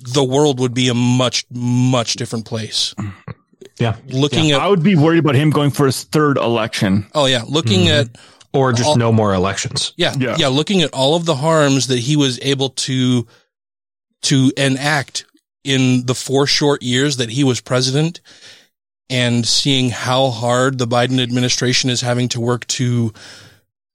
[0.00, 2.94] the world would be a much, much different place.
[3.78, 3.96] yeah.
[4.08, 7.06] Looking I at, would be worried about him going for his third election.
[7.14, 8.08] oh yeah, looking at
[8.52, 9.92] Or just all- no more elections.
[9.96, 10.36] Yeah, Yeah.
[10.38, 13.26] yeah, Looking at all of the harms that he was able to
[14.24, 15.24] to enact
[15.64, 18.20] in the four short years that he was president,
[19.10, 23.12] and seeing how hard the Biden administration is having to work to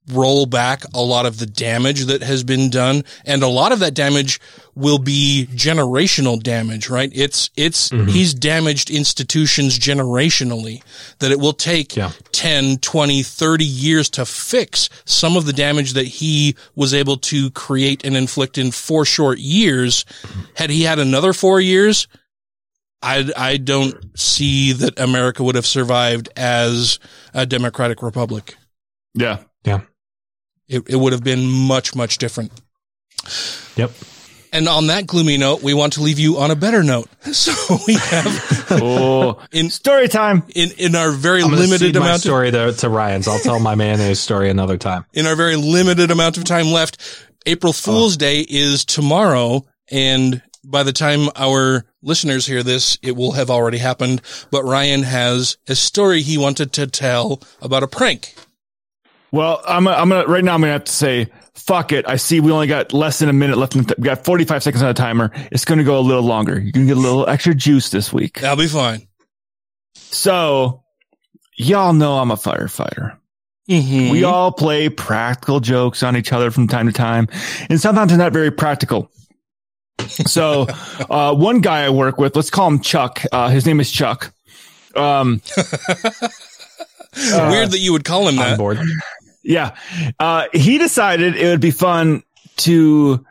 [0.09, 3.79] roll back a lot of the damage that has been done and a lot of
[3.79, 4.39] that damage
[4.75, 8.07] will be generational damage right it's it's mm-hmm.
[8.07, 10.81] he's damaged institutions generationally
[11.19, 12.11] that it will take Yeah.
[12.31, 17.51] 10 20 30 years to fix some of the damage that he was able to
[17.51, 20.05] create and inflict in four short years
[20.55, 22.07] had he had another 4 years
[23.01, 26.97] I, I don't see that America would have survived as
[27.31, 28.55] a democratic republic.
[29.13, 29.37] Yeah.
[29.63, 29.81] Yeah.
[30.67, 32.51] It, it would have been much, much different.
[33.75, 33.91] Yep.
[34.53, 37.09] And on that gloomy note, we want to leave you on a better note.
[37.33, 40.43] So we have Oh, in story time.
[40.55, 43.27] in, in our very I'm gonna limited cede my amount of, story to, to Ryan's.
[43.27, 45.05] I'll tell my mayonnaise story another time.
[45.13, 46.97] in our very limited amount of time left,
[47.45, 48.19] April Fool's oh.
[48.19, 49.65] Day is tomorrow.
[49.91, 54.21] And by the time our listeners hear this, it will have already happened.
[54.51, 58.35] But Ryan has a story he wanted to tell about a prank.
[59.31, 60.53] Well, I'm I'm gonna right now.
[60.53, 62.07] I'm gonna have to say, fuck it.
[62.07, 63.75] I see we only got less than a minute left.
[63.75, 65.31] In the, we got 45 seconds on the timer.
[65.51, 66.59] It's gonna go a little longer.
[66.59, 68.39] You're gonna get a little extra juice this week.
[68.39, 69.07] That'll be fine.
[69.95, 70.83] So,
[71.57, 73.17] y'all know I'm a firefighter.
[73.69, 74.11] Mm-hmm.
[74.11, 77.27] We all play practical jokes on each other from time to time,
[77.69, 79.11] and sometimes they're not very practical.
[79.99, 80.67] So,
[81.09, 83.23] uh, one guy I work with, let's call him Chuck.
[83.29, 84.33] Uh, his name is Chuck.
[84.95, 85.41] Um,
[87.17, 88.57] Weird that you would call him On that.
[89.47, 89.75] Yeah.
[90.19, 92.21] Uh, he decided it would be fun
[92.57, 93.25] to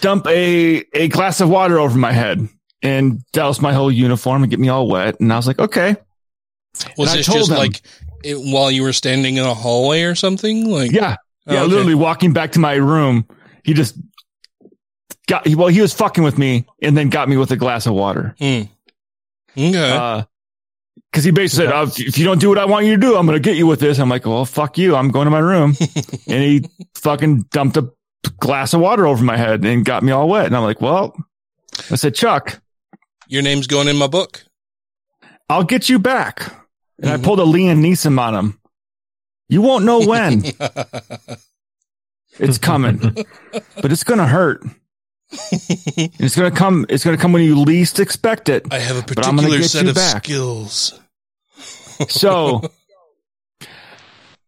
[0.00, 2.46] dump a, a glass of water over my head
[2.82, 5.18] and douse my whole uniform and get me all wet.
[5.20, 5.96] And I was like, okay.
[6.98, 7.80] Was And this just him- like
[8.22, 10.70] it, while you were standing in a hallway or something?
[10.70, 11.16] Like, Yeah.
[11.46, 11.54] Yeah.
[11.54, 11.66] Oh, okay.
[11.70, 13.26] Literally walking back to my room.
[13.64, 13.96] He just
[15.28, 17.94] got, well, he was fucking with me and then got me with a glass of
[17.94, 18.34] water.
[18.38, 18.62] Hmm.
[19.56, 19.90] Okay.
[19.92, 20.24] Uh,
[21.12, 23.00] Cause he basically said, "Oh, if- if you don't do what I want you to
[23.00, 23.98] do, I'm going to get you with this.
[23.98, 24.94] I'm like, well, fuck you.
[24.94, 25.74] I'm going to my room.
[26.28, 26.64] and he
[26.96, 27.90] fucking dumped a
[28.38, 30.44] glass of water over my head and got me all wet.
[30.46, 31.16] And I'm like, well,
[31.90, 32.60] I said, Chuck,
[33.28, 34.44] Your name's going in my book.
[35.48, 36.42] I'll get you back.
[36.98, 37.22] And Mm-hmm.
[37.22, 38.60] I pulled a Liam Neeson on him.
[39.48, 40.42] You won't know when
[42.38, 42.98] it's coming,
[43.80, 44.64] but it's going to hurt.
[45.30, 46.86] And it's going to come.
[46.88, 48.66] It's going to come when you least expect it.
[48.72, 50.24] I have a But I'm gonna particular get set of back.
[50.24, 50.98] skills.
[52.08, 52.62] So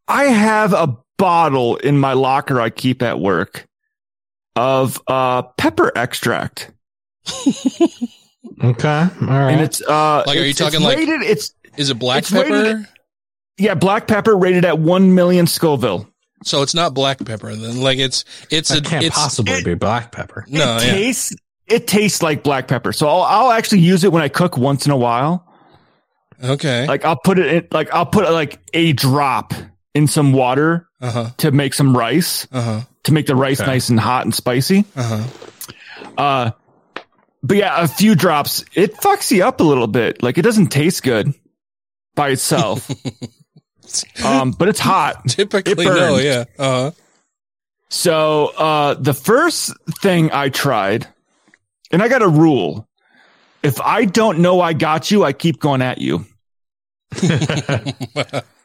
[0.07, 3.67] I have a bottle in my locker I keep at work
[4.55, 6.71] of uh pepper extract.
[8.63, 8.89] Okay.
[8.89, 9.51] All right.
[9.53, 12.21] And it's uh Like, are you it's- talking it's like- rated, it's Is it black
[12.21, 12.51] It's pepper?
[12.51, 12.87] rated-
[13.59, 16.09] yeah, black pepper rated at 1 million Scoville.
[16.45, 17.55] So it's not black pepper.
[17.55, 20.45] Then, like it's it's that a can't it's possibly be black pepper.
[20.49, 20.91] no it yeah.
[20.93, 21.35] tastes
[21.67, 22.93] it tastes like black pepper.
[22.93, 25.45] So I'll, I'll actually use it when I cook once in a while.
[26.43, 26.87] Okay.
[26.87, 29.53] Like I'll put it in like I'll put like a drop
[29.95, 31.31] in some water Uh huh.
[31.39, 32.81] to make some rice Uh huh.
[33.05, 33.71] to make the rice Okay.
[33.71, 34.85] nice and hot and spicy.
[34.97, 35.25] Uh huh.
[36.17, 36.51] Uh,
[37.43, 40.23] but yeah, a few drops, it fucks you up a little bit.
[40.23, 41.35] Like it doesn't taste good
[42.15, 42.89] by itself.
[44.25, 45.25] um, but it's hot.
[45.29, 46.17] Typically, It no.
[46.17, 46.45] Yeah.
[46.59, 46.91] Uh huh.
[47.91, 49.73] So, uh, the first
[50.03, 51.07] thing I tried,
[51.91, 52.87] and I got a rule.
[53.63, 56.25] If I don't know I got you, I keep going at you.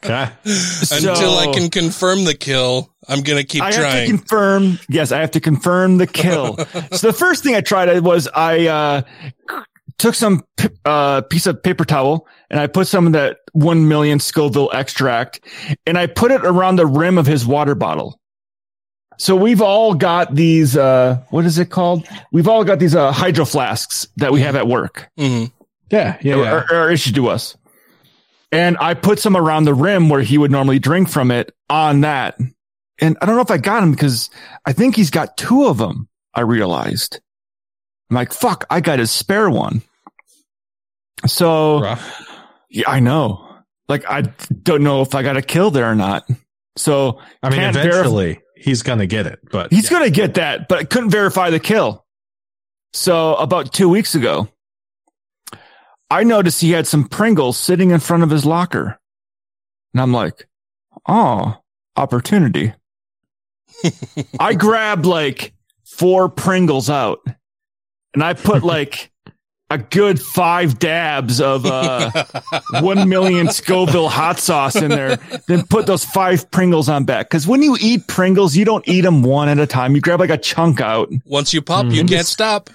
[0.03, 0.30] Okay.
[0.91, 4.09] Until I can confirm the kill, I'm gonna keep I have to trying.
[4.09, 4.80] confirm.
[4.89, 6.57] Yes, I have to confirm the kill.
[6.91, 9.01] so the first thing I tried was I uh,
[10.04, 10.43] took some
[10.84, 15.39] uh, piece of paper towel and I put some of that 1 million Scoville extract
[15.88, 18.20] and I put it around the rim of his water bottle.
[19.18, 22.06] So we've all got these, uh, what is it called?
[22.34, 25.10] We've all got these, uh, hydro flasks that we have at work.
[25.18, 25.54] Mm-hmm.
[25.89, 26.18] Yeah.
[26.22, 26.36] Yeah.
[26.36, 26.51] Or, yeah.
[26.70, 27.56] or, or issued to us.
[28.51, 32.01] And I put some around the rim where he would normally drink from it on
[32.01, 32.38] that.
[32.99, 34.30] And I don't know if I got him because
[34.66, 36.10] I think he's got two of them.
[36.34, 37.22] I realized.
[38.10, 39.82] I'm like, fuck, I got his spare one.
[41.26, 41.95] So
[42.70, 43.49] yeah, I know.
[43.88, 46.26] Like, I don't know if I got a kill there or not.
[46.76, 50.36] So I mean, can't verif- eventually he's gonna get it, but He's going to get
[50.36, 52.05] that, but I couldn't verify the kill.
[52.93, 54.47] So about two weeks ago,
[56.09, 58.99] I noticed he had some Pringles sitting in front of his locker.
[59.93, 60.47] And I'm like,
[61.07, 61.57] oh,
[61.95, 62.74] opportunity.
[64.39, 65.53] I grabbed like
[65.86, 67.20] four Pringles out
[68.14, 69.11] and I put like
[69.74, 72.09] a good five dabs of uh,
[72.82, 75.17] one million Scoville hot sauce in there.
[75.47, 77.30] Then put those five Pringles on back.
[77.30, 79.95] Cause when you eat Pringles, you don't eat them one at a time.
[79.95, 81.09] You grab like a chunk out.
[81.26, 82.69] Once you pop, you And can't stop.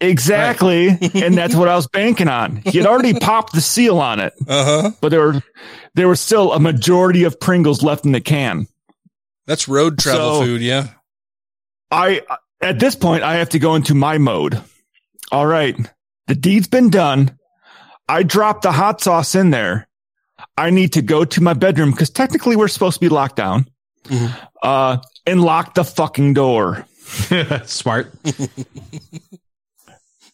[0.00, 0.88] Exactly.
[1.14, 2.56] and that's what I was banking on.
[2.66, 4.34] He had already popped the seal on it.
[4.46, 4.90] Uh-huh.
[5.00, 5.42] But there were
[5.94, 8.66] there was still a majority of Pringles left in the can.
[9.46, 10.88] That's road travel So- food, yeah.
[11.90, 12.22] I
[12.60, 14.60] at this point I have to go into my mode.
[15.32, 15.76] All right.
[16.26, 17.38] The deed's been done.
[18.08, 19.88] I dropped the hot sauce in there.
[20.56, 23.66] I need to go to my bedroom because technically we're supposed to be locked down.
[24.62, 26.86] Uh, and lock the fucking door.
[27.64, 28.12] Smart.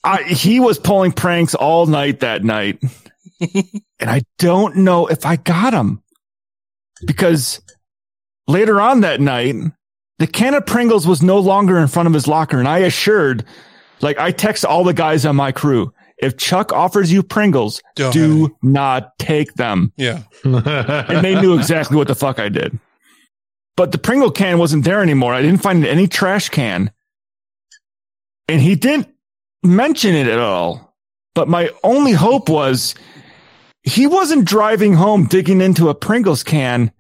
[0.04, 2.82] I, he was pulling pranks all night that night.
[3.40, 6.02] and I don't know if I got him
[7.06, 7.60] because
[8.46, 9.54] later on that night,
[10.18, 12.58] the can of Pringles was no longer in front of his locker.
[12.58, 13.44] And I assured,
[14.02, 15.92] like, I text all the guys on my crew.
[16.18, 19.92] If Chuck offers you Pringles, Don't do not take them.
[19.96, 20.22] Yeah.
[20.44, 22.78] and they knew exactly what the fuck I did.
[23.76, 25.34] But the Pringle can wasn't there anymore.
[25.34, 26.92] I didn't find any trash can.
[28.48, 29.08] And he didn't
[29.62, 30.94] mention it at all.
[31.34, 32.94] But my only hope was
[33.82, 36.92] he wasn't driving home digging into a Pringles can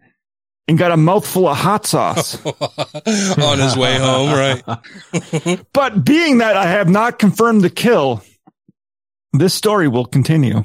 [0.68, 2.44] and got a mouthful of hot sauce.
[2.46, 4.62] On his way home, right?
[5.72, 8.22] but being that I have not confirmed the kill,
[9.32, 10.64] this story will continue.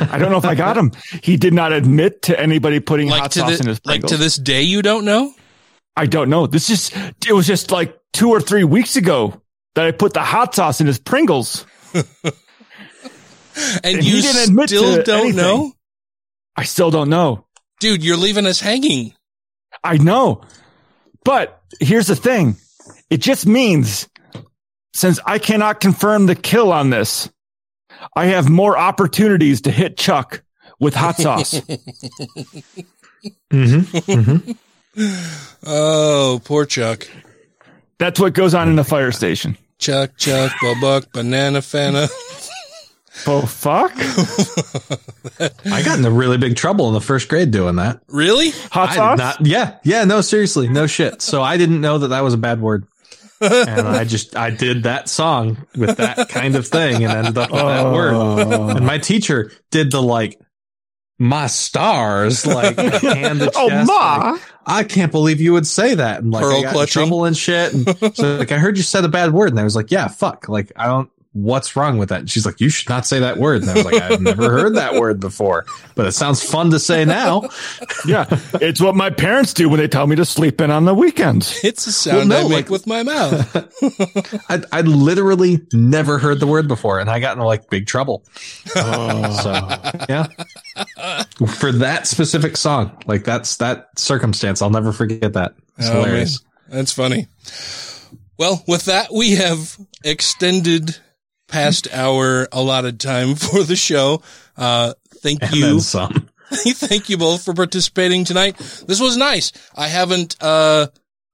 [0.00, 0.92] I don't know if I got him.
[1.22, 4.16] He did not admit to anybody putting Like hot sauce in the, his like to
[4.16, 5.32] this day, you don't know?
[5.96, 6.46] I don't know.
[6.46, 6.92] This is
[7.26, 9.40] it was just like two or three weeks ago
[9.74, 11.66] that I put the hot sauce in his Pringles.
[13.84, 15.36] And, And you didn't admit still don't anything.
[15.36, 15.72] know?
[16.56, 17.46] I still don't know.
[17.80, 19.14] Dude, you're leaving us hanging.
[19.84, 20.42] I know.
[21.24, 22.56] But here's the thing.
[23.10, 24.08] It just means
[24.92, 27.30] since I cannot confirm the kill on this,
[28.16, 30.42] I have more opportunities to hit Chuck
[30.80, 31.60] with hot sauce.
[33.52, 34.52] Mm-hmm.
[35.66, 37.06] Oh, poor Chuck.
[37.98, 39.56] That's what goes on in the fire station.
[39.78, 42.08] Chuck, Chuck, Buck, Banana Fana.
[43.26, 43.92] Oh, fuck.
[45.66, 48.00] I got into really big trouble in the first grade doing that.
[48.08, 48.50] Really?
[48.72, 49.18] Hot I sauce?
[49.18, 49.46] not.
[49.46, 50.04] Yeah, yeah.
[50.04, 51.22] No, seriously, no shit.
[51.22, 52.86] So I didn't know that that was a bad word,
[53.40, 57.50] and I just I did that song with that kind of thing, and ended up
[57.50, 58.14] with that word.
[58.14, 58.68] Oh.
[58.70, 60.38] And my teacher did the like
[61.18, 64.30] my stars, like hand to Oh, chest, ma.
[64.32, 67.00] like, I can't believe you would say that, and like Pearl I got in clutching.
[67.02, 67.72] trouble and shit.
[67.74, 70.08] And so like I heard you said a bad word, and I was like, yeah,
[70.08, 70.48] fuck.
[70.48, 71.10] Like I don't.
[71.40, 72.20] What's wrong with that?
[72.20, 73.62] And she's like, you should not say that word.
[73.62, 76.78] And I was like, I've never heard that word before, but it sounds fun to
[76.80, 77.42] say now.
[78.06, 78.26] yeah.
[78.54, 81.62] It's what my parents do when they tell me to sleep in on the weekends.
[81.62, 83.56] It's a sound Well, no, I make like- with my mouth.
[84.50, 88.24] I I literally never heard the word before, and I got into like big trouble.
[88.74, 89.32] Oh.
[89.42, 89.52] So
[90.08, 90.26] yeah,
[91.58, 95.54] for that specific song, like that's that circumstance, I'll never forget that.
[95.76, 96.40] It's Oh, hilarious.
[96.68, 96.78] man.
[96.78, 97.28] That's funny.
[98.38, 100.96] Well, with that, we have extended
[101.48, 104.22] past our allotted time for the show.
[104.56, 105.80] Uh, thank And you.
[105.80, 106.28] some.
[106.50, 108.56] thank you both for participating tonight.
[108.86, 109.52] This was nice.
[109.76, 110.86] I haven't, uh,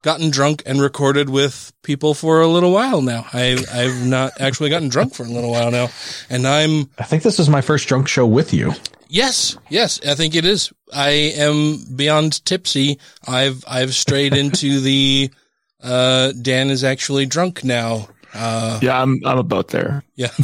[0.03, 3.27] gotten drunk and recorded with people for a little while now.
[3.33, 5.89] I, I've not actually gotten drunk for a little while now.
[6.29, 8.73] And I'm, I think this is my first drunk show with you.
[9.09, 10.73] Yes, yes, I think it is.
[10.93, 12.99] I am beyond tipsy.
[13.27, 15.31] I've I've strayed into the
[15.83, 18.09] uh Dan is actually drunk now.
[18.35, 20.03] Uh Yeah, I'm I'm about there.
[20.17, 20.31] yeah.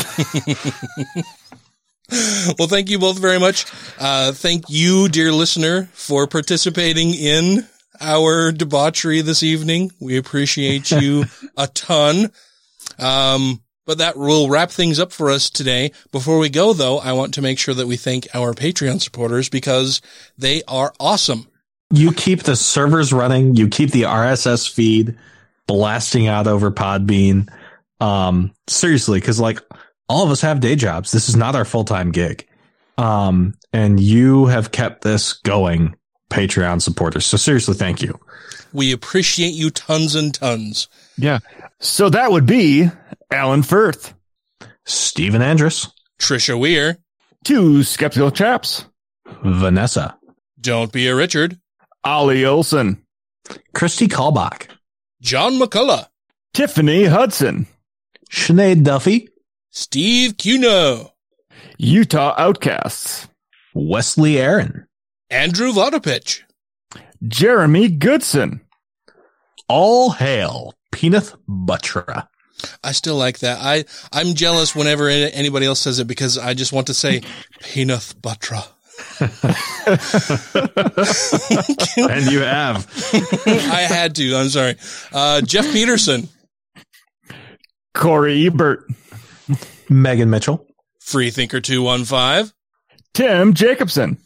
[2.59, 3.67] well, thank you both very much.
[3.99, 7.67] Uh thank you dear listener for participating in
[8.01, 9.93] our debauchery this evening.
[10.01, 11.25] We appreciate you
[11.57, 12.31] a ton.
[12.99, 15.93] Um, but that will wrap things up for us today.
[16.13, 19.49] Before we go though, I want to make sure that we thank our Patreon supporters
[19.49, 20.01] because
[20.39, 21.47] they are awesome.
[21.93, 23.57] You keep the servers running.
[23.57, 25.17] You keep the RSS feed
[25.67, 27.49] blasting out over Podbean.
[28.01, 29.61] Um, seriously, cause like
[30.09, 31.13] all of us have day jobs.
[31.13, 32.47] This is not our full time gig.
[32.99, 35.97] Um, and you have kept this going,
[36.31, 37.25] Patreon supporters.
[37.27, 38.19] So seriously, thank you.
[38.73, 40.89] We appreciate you tons and tons.
[41.17, 41.39] Yeah.
[41.81, 42.89] So that would be
[43.31, 44.15] Alan Firth,
[44.85, 45.89] Stephen Andrus,
[46.21, 46.99] Trisha Weir,
[47.45, 48.85] two skeptical chaps,
[49.43, 50.17] Vanessa,
[50.61, 51.59] Don't be a Richard,
[52.05, 53.03] Ollie Olson,
[53.75, 54.67] Christy Kalbach,
[55.21, 56.07] John McCullough,
[56.53, 57.67] Tiffany Hudson,
[58.31, 59.29] Sinead Duffy,
[59.71, 61.13] Steve Cuno,
[61.79, 63.29] Utah Outcasts,
[63.75, 64.87] Wesley Aaron,
[65.31, 66.43] Andrew Vodopich,
[67.27, 68.61] Jeremy Goodson.
[69.69, 72.27] All hail Peanut Buttra.
[72.83, 73.59] I still like that.
[73.61, 77.23] I, I'm jealous whenever anybody else says it because I just want to say
[77.63, 78.57] peanut butter.
[79.21, 79.31] and
[82.31, 82.87] you have.
[83.47, 84.37] I had to.
[84.37, 84.77] I'm sorry.
[85.13, 86.29] Uh, Jeff Peterson,
[87.95, 88.85] Corey Ebert,
[89.89, 90.67] Megan Mitchell,
[91.01, 92.53] Freethinker two one five,
[93.15, 94.19] Tim Jacobson,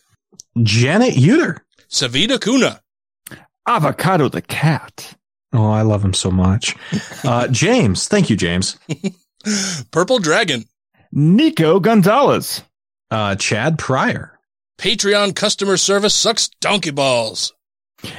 [0.62, 2.80] Janet Uter, Savita Kuna,
[3.66, 5.14] Avocado the cat.
[5.52, 6.74] Oh, I love him so much.
[7.24, 8.76] Uh, James, thank you, James.
[9.92, 10.64] Purple Dragon,
[11.12, 12.62] Nico Gonzalez,
[13.10, 14.38] uh, Chad Pryor,
[14.78, 17.52] Patreon customer service sucks donkey balls,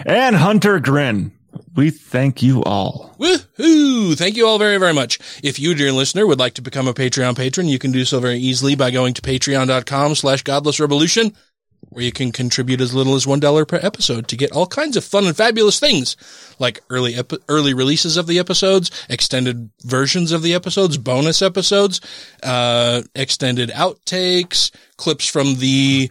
[0.06, 1.32] and Hunter Grin.
[1.76, 3.16] We thank you all.
[3.20, 4.18] Woohoo!
[4.18, 5.20] Thank you all very, very much.
[5.43, 8.20] If you, dear listener, would like to become a Patreon patron, you can do so
[8.20, 11.36] very easily by going to patreon.com slash godless revolution,
[11.89, 15.03] where you can contribute as little as $1 per episode to get all kinds of
[15.03, 16.16] fun and fabulous things,
[16.60, 17.16] like early
[17.49, 22.01] early releases of the episodes, extended versions of the episodes, bonus episodes,
[22.43, 26.10] uh, extended outtakes, clips from the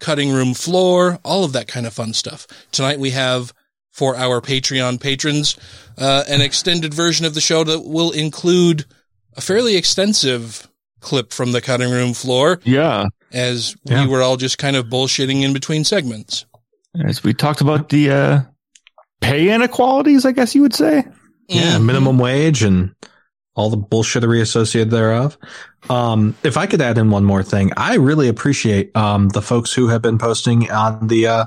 [0.00, 2.46] cutting room floor, all of that kind of fun stuff.
[2.72, 3.52] Tonight we have
[3.96, 5.56] for our Patreon patrons,
[5.96, 8.84] uh, an extended version of the show that will include
[9.34, 10.68] a fairly extensive
[11.00, 12.60] clip from the cutting room floor.
[12.64, 13.06] Yeah.
[13.32, 14.04] As Yeah.
[14.04, 16.44] we were all just kind of bullshitting in between segments.
[17.06, 18.40] As we talked about the uh,
[19.22, 21.04] pay inequalities, I guess you would say.
[21.48, 22.94] Yeah, minimum wage and
[23.54, 25.38] all the bullshittery associated thereof.
[25.88, 29.72] Um, if I could add in one more thing, I really appreciate um, the folks
[29.72, 31.44] who have been posting on the uh,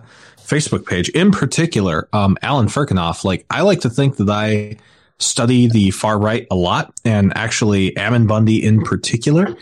[0.50, 1.10] Facebook page.
[1.10, 3.24] In particular, um, Alan Firkinoff.
[3.24, 4.78] Like, I like to think that I
[5.20, 9.56] study the far right a lot, and actually Ammon Bundy in particular.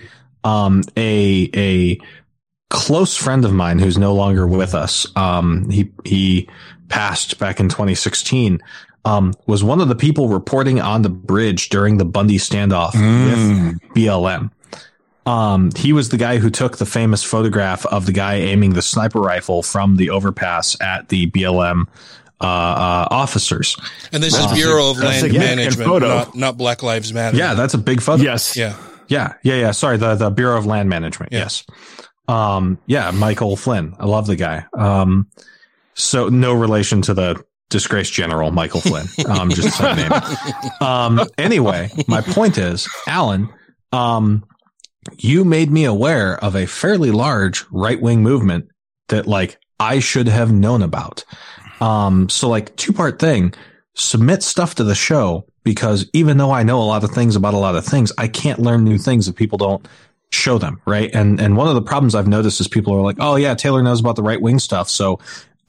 [0.44, 2.00] Um, a a
[2.70, 5.08] close friend of mine who's no longer with us.
[5.16, 6.50] Um, he he
[6.90, 8.62] passed back in 2016.
[9.06, 13.80] Um, was one of the people reporting on the bridge during the Bundy standoff with
[13.96, 14.52] BLM.
[15.28, 18.82] Um, he was the guy who took the famous photograph of the guy aiming the
[18.82, 21.88] sniper rifle from the overpass at the BLM
[22.40, 23.76] uh, uh, officers.
[24.14, 26.08] And this is Bureau of that's a Land Management, photo.
[26.08, 27.36] not, not Black Lives Matter.
[27.36, 28.24] Yeah, that's a big photo.
[28.24, 28.56] Yes.
[28.56, 28.78] Yeah.
[29.10, 29.72] Yeah, yeah, yeah.
[29.72, 31.32] Sorry, the the Bureau of Land Management.
[31.32, 31.66] Yes.
[32.28, 33.96] Um, yeah, Michael Flynn.
[34.00, 34.66] I love the guy.
[34.78, 35.28] Um,
[35.94, 39.08] so no relation to the disgraced general Michael Flynn.
[39.28, 40.82] Um, just the same name.
[40.82, 43.50] Um, anyway, my point is, Alan,
[43.92, 44.46] um,
[45.18, 48.70] you made me aware of a fairly large right wing movement
[49.10, 51.24] that like I should have known about.
[51.80, 53.54] Um, so like two part thing,
[53.96, 57.54] submit stuff to the show because even though I know a lot of things about
[57.54, 59.88] a lot of things, I can't learn new things if people don't
[60.32, 60.82] show them.
[60.86, 61.14] Right.
[61.14, 63.84] And, and one of the problems I've noticed is people are like, Oh yeah, Taylor
[63.84, 64.90] knows about the right wing stuff.
[64.90, 65.20] So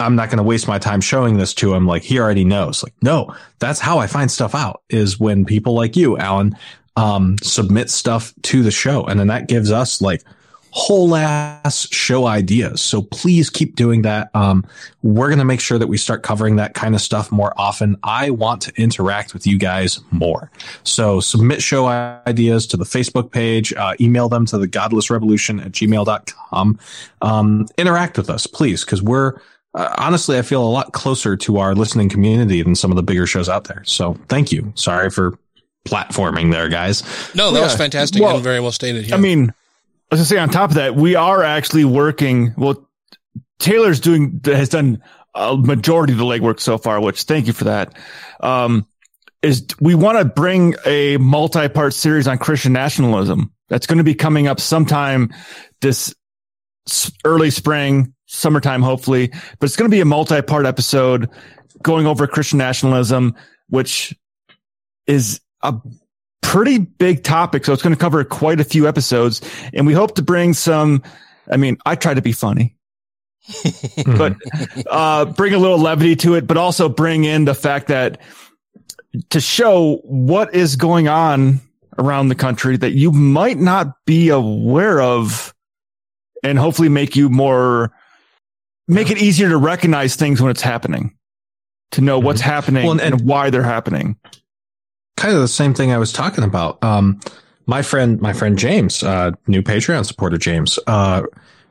[0.00, 1.86] I'm not going to waste my time showing this to him.
[1.86, 2.82] Like he already knows.
[2.82, 6.56] Like, no, that's how I find stuff out is when people like you, Alan,
[6.98, 9.04] um, submit stuff to the show.
[9.04, 10.24] And then that gives us like
[10.70, 12.82] whole ass show ideas.
[12.82, 14.30] So please keep doing that.
[14.34, 14.66] Um,
[15.02, 17.96] we're going to make sure that we start covering that kind of stuff more often.
[18.02, 20.50] I want to interact with you guys more.
[20.82, 25.60] So submit show ideas to the Facebook page, uh, email them to the godless revolution
[25.60, 26.78] at gmail.com.
[27.22, 29.40] Um, interact with us, please, because we're,
[29.74, 33.04] uh, honestly, I feel a lot closer to our listening community than some of the
[33.04, 33.84] bigger shows out there.
[33.84, 34.72] So thank you.
[34.74, 35.38] Sorry for
[35.88, 37.02] platforming there, guys.
[37.34, 39.08] No, that was fantastic Well, and very well stated.
[39.08, 39.16] Yeah.
[39.16, 42.54] I mean, as I was gonna say on top of that, we are actually working.
[42.56, 42.88] Well,
[43.58, 45.02] Taylor's doing has done
[45.34, 47.96] a majority of the legwork so far, which thank you for that.
[48.40, 48.86] Um,
[49.42, 54.14] is we want to bring a multi-part series on Christian nationalism that's going to be
[54.14, 55.32] coming up sometime
[55.80, 56.14] this
[57.24, 59.28] early spring, summertime, hopefully.
[59.28, 61.30] But it's going to be a multi-part episode
[61.82, 63.36] going over Christian nationalism,
[63.68, 64.16] which
[65.06, 65.74] is a
[66.42, 67.64] pretty big topic.
[67.64, 69.40] So it's going to cover quite a few episodes
[69.72, 71.02] and we hope to bring some,
[71.50, 72.76] I mean, I try to be funny,
[74.06, 74.36] but,
[74.90, 78.20] uh, bring a little levity to it, but also bring in the fact that
[79.30, 81.60] to show what is going on
[81.98, 85.54] around the country that you might not be aware of
[86.44, 87.90] and hopefully make you more,
[88.86, 91.16] make it easier to recognize things when it's happening,
[91.92, 94.16] to know what's happening Well, and- and why they're happening.
[95.18, 96.82] Kind of the same thing I was talking about.
[96.82, 97.20] Um,
[97.66, 101.22] my friend, my friend James, uh, new Patreon supporter James, uh,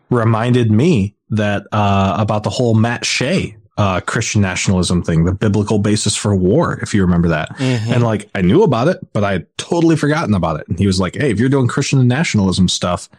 [0.10, 5.80] reminded me that, uh, about the whole Matt Shea, uh, Christian nationalism thing, the biblical
[5.80, 7.56] basis for war, if you remember that.
[7.58, 7.88] Mhm.
[7.94, 10.68] And like, I knew about it, but I had totally forgotten about it.
[10.68, 13.10] And he was like, Hey, if you're doing Christian nationalism stuff,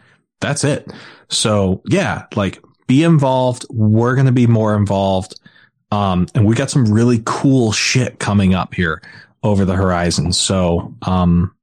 [0.41, 0.91] that's it.
[1.29, 3.65] So yeah, like be involved.
[3.69, 5.39] We're going to be more involved.
[5.91, 9.01] Um, and we got some really cool shit coming up here
[9.43, 10.33] over the horizon.
[10.33, 11.53] So, um,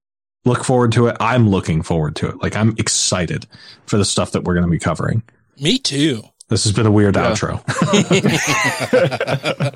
[0.44, 1.16] look forward to it.
[1.20, 2.42] I'm looking forward to it.
[2.42, 3.46] Like I'm excited
[3.86, 5.22] for the stuff that we're going to be covering.
[5.60, 6.22] Me too.
[6.48, 7.32] This has been a weird Yeah.
[7.32, 7.60] outro.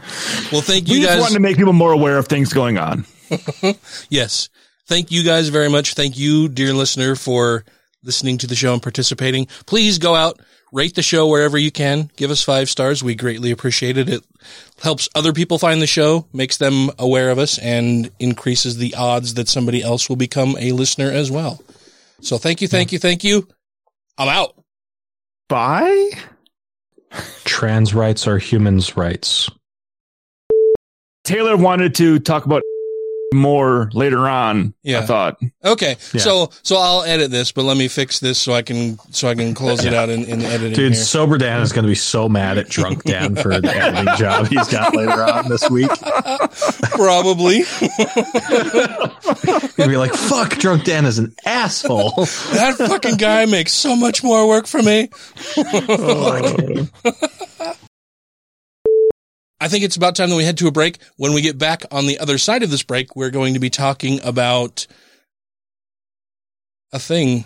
[0.53, 1.21] Well, thank you We you just guys.
[1.21, 3.05] wanted to make people more aware of things going on.
[4.09, 4.49] yes.
[4.87, 5.95] Thank you guys very much.
[5.95, 7.65] Thank you, dear listener, for
[8.03, 9.47] listening to the show and participating.
[9.67, 10.41] Please go out,
[10.73, 12.11] rate the show wherever you can.
[12.17, 13.03] Give us five stars.
[13.03, 14.09] We greatly appreciate it.
[14.09, 14.25] It
[14.83, 19.35] helps other people find the show, makes them aware of us, and increases the odds
[19.35, 21.63] that somebody else will become a listener as well.
[22.21, 23.49] So thank you, thank you, thank you.
[24.19, 24.55] I'm out.
[25.49, 26.11] Bye.
[27.45, 29.51] Trans rights are humans' rights.
[31.25, 32.63] Taylor wanted to talk about
[33.33, 34.75] more later on.
[34.83, 35.01] Yeah.
[35.01, 35.41] I thought.
[35.65, 35.97] Okay.
[36.13, 36.21] Yeah.
[36.21, 39.35] So, so I'll edit this, but let me fix this so I can, so I
[39.35, 41.03] can close it out in, in editing Dude, here.
[41.03, 44.47] sober Dan is going to be so mad at drunk Dan for the editing job
[44.49, 45.91] he's got later on this week.
[46.93, 47.63] Probably.
[49.77, 52.11] He'll be like, "Fuck, drunk Dan is an asshole."
[52.53, 55.09] that fucking guy makes so much more work for me.
[56.03, 56.87] Oh.
[59.61, 60.99] I think it's about time that we head to a break.
[61.17, 63.69] When we get back on the other side of this break, we're going to be
[63.71, 64.87] talking about
[66.93, 67.45] a thing.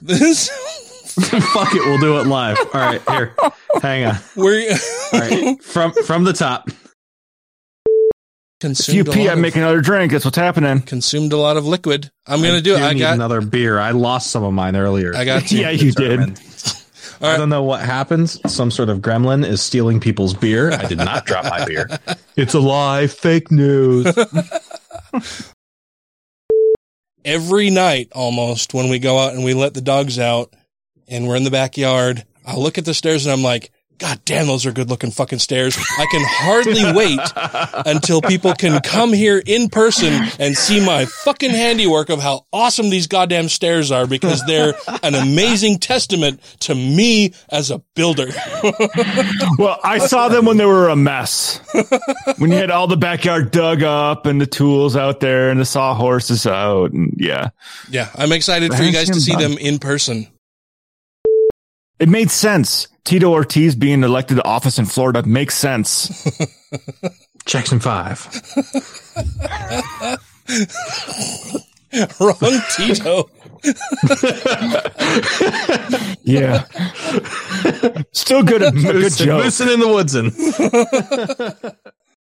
[0.00, 0.48] this
[1.16, 2.58] Fuck it, we'll do it live.
[2.58, 3.34] All right, here,
[3.80, 4.16] hang on.
[4.36, 4.70] we're
[5.14, 6.68] All right, from from the top.
[6.68, 6.74] If
[8.92, 10.12] you consumed a pee, lot I of- make another drink.
[10.12, 10.80] That's what's happening.
[10.82, 12.10] consumed a lot of liquid.
[12.26, 12.82] I'm gonna do it.
[12.82, 13.78] I got another beer.
[13.78, 15.14] I lost some of mine earlier.
[15.16, 15.56] I got to.
[15.56, 16.38] Yeah, you did.
[17.20, 18.40] I don't know what happens.
[18.52, 20.72] Some sort of gremlin is stealing people's beer.
[20.72, 21.88] I did not drop my beer.
[22.36, 23.06] It's a lie.
[23.06, 24.06] Fake news.
[27.26, 30.54] every night almost when we go out and we let the dogs out
[31.08, 34.46] and we're in the backyard, I look at the stairs and I'm like, God damn,
[34.46, 35.76] those are good looking fucking stairs.
[35.98, 37.20] I can hardly wait
[37.86, 42.90] until people can come here in person and see my fucking handiwork of how awesome
[42.90, 48.28] these goddamn stairs are because they're an amazing testament to me as a builder.
[49.58, 51.60] Well, I saw them when they were a mess.
[52.38, 55.64] when you had all the backyard dug up and the tools out there and the
[55.64, 56.92] sawhorses out.
[56.92, 57.50] And yeah,
[57.90, 60.26] yeah, I'm excited for you guys to see them in person.
[61.98, 62.88] It made sense.
[63.04, 66.26] Tito Ortiz being elected to office in Florida makes sense.
[67.46, 68.26] Jackson Five.
[72.20, 73.30] Wrong Tito.
[76.28, 76.64] Yeah.
[78.12, 78.60] Still good.
[78.62, 79.44] A good Moose, joke.
[79.44, 80.16] moosing in the woods.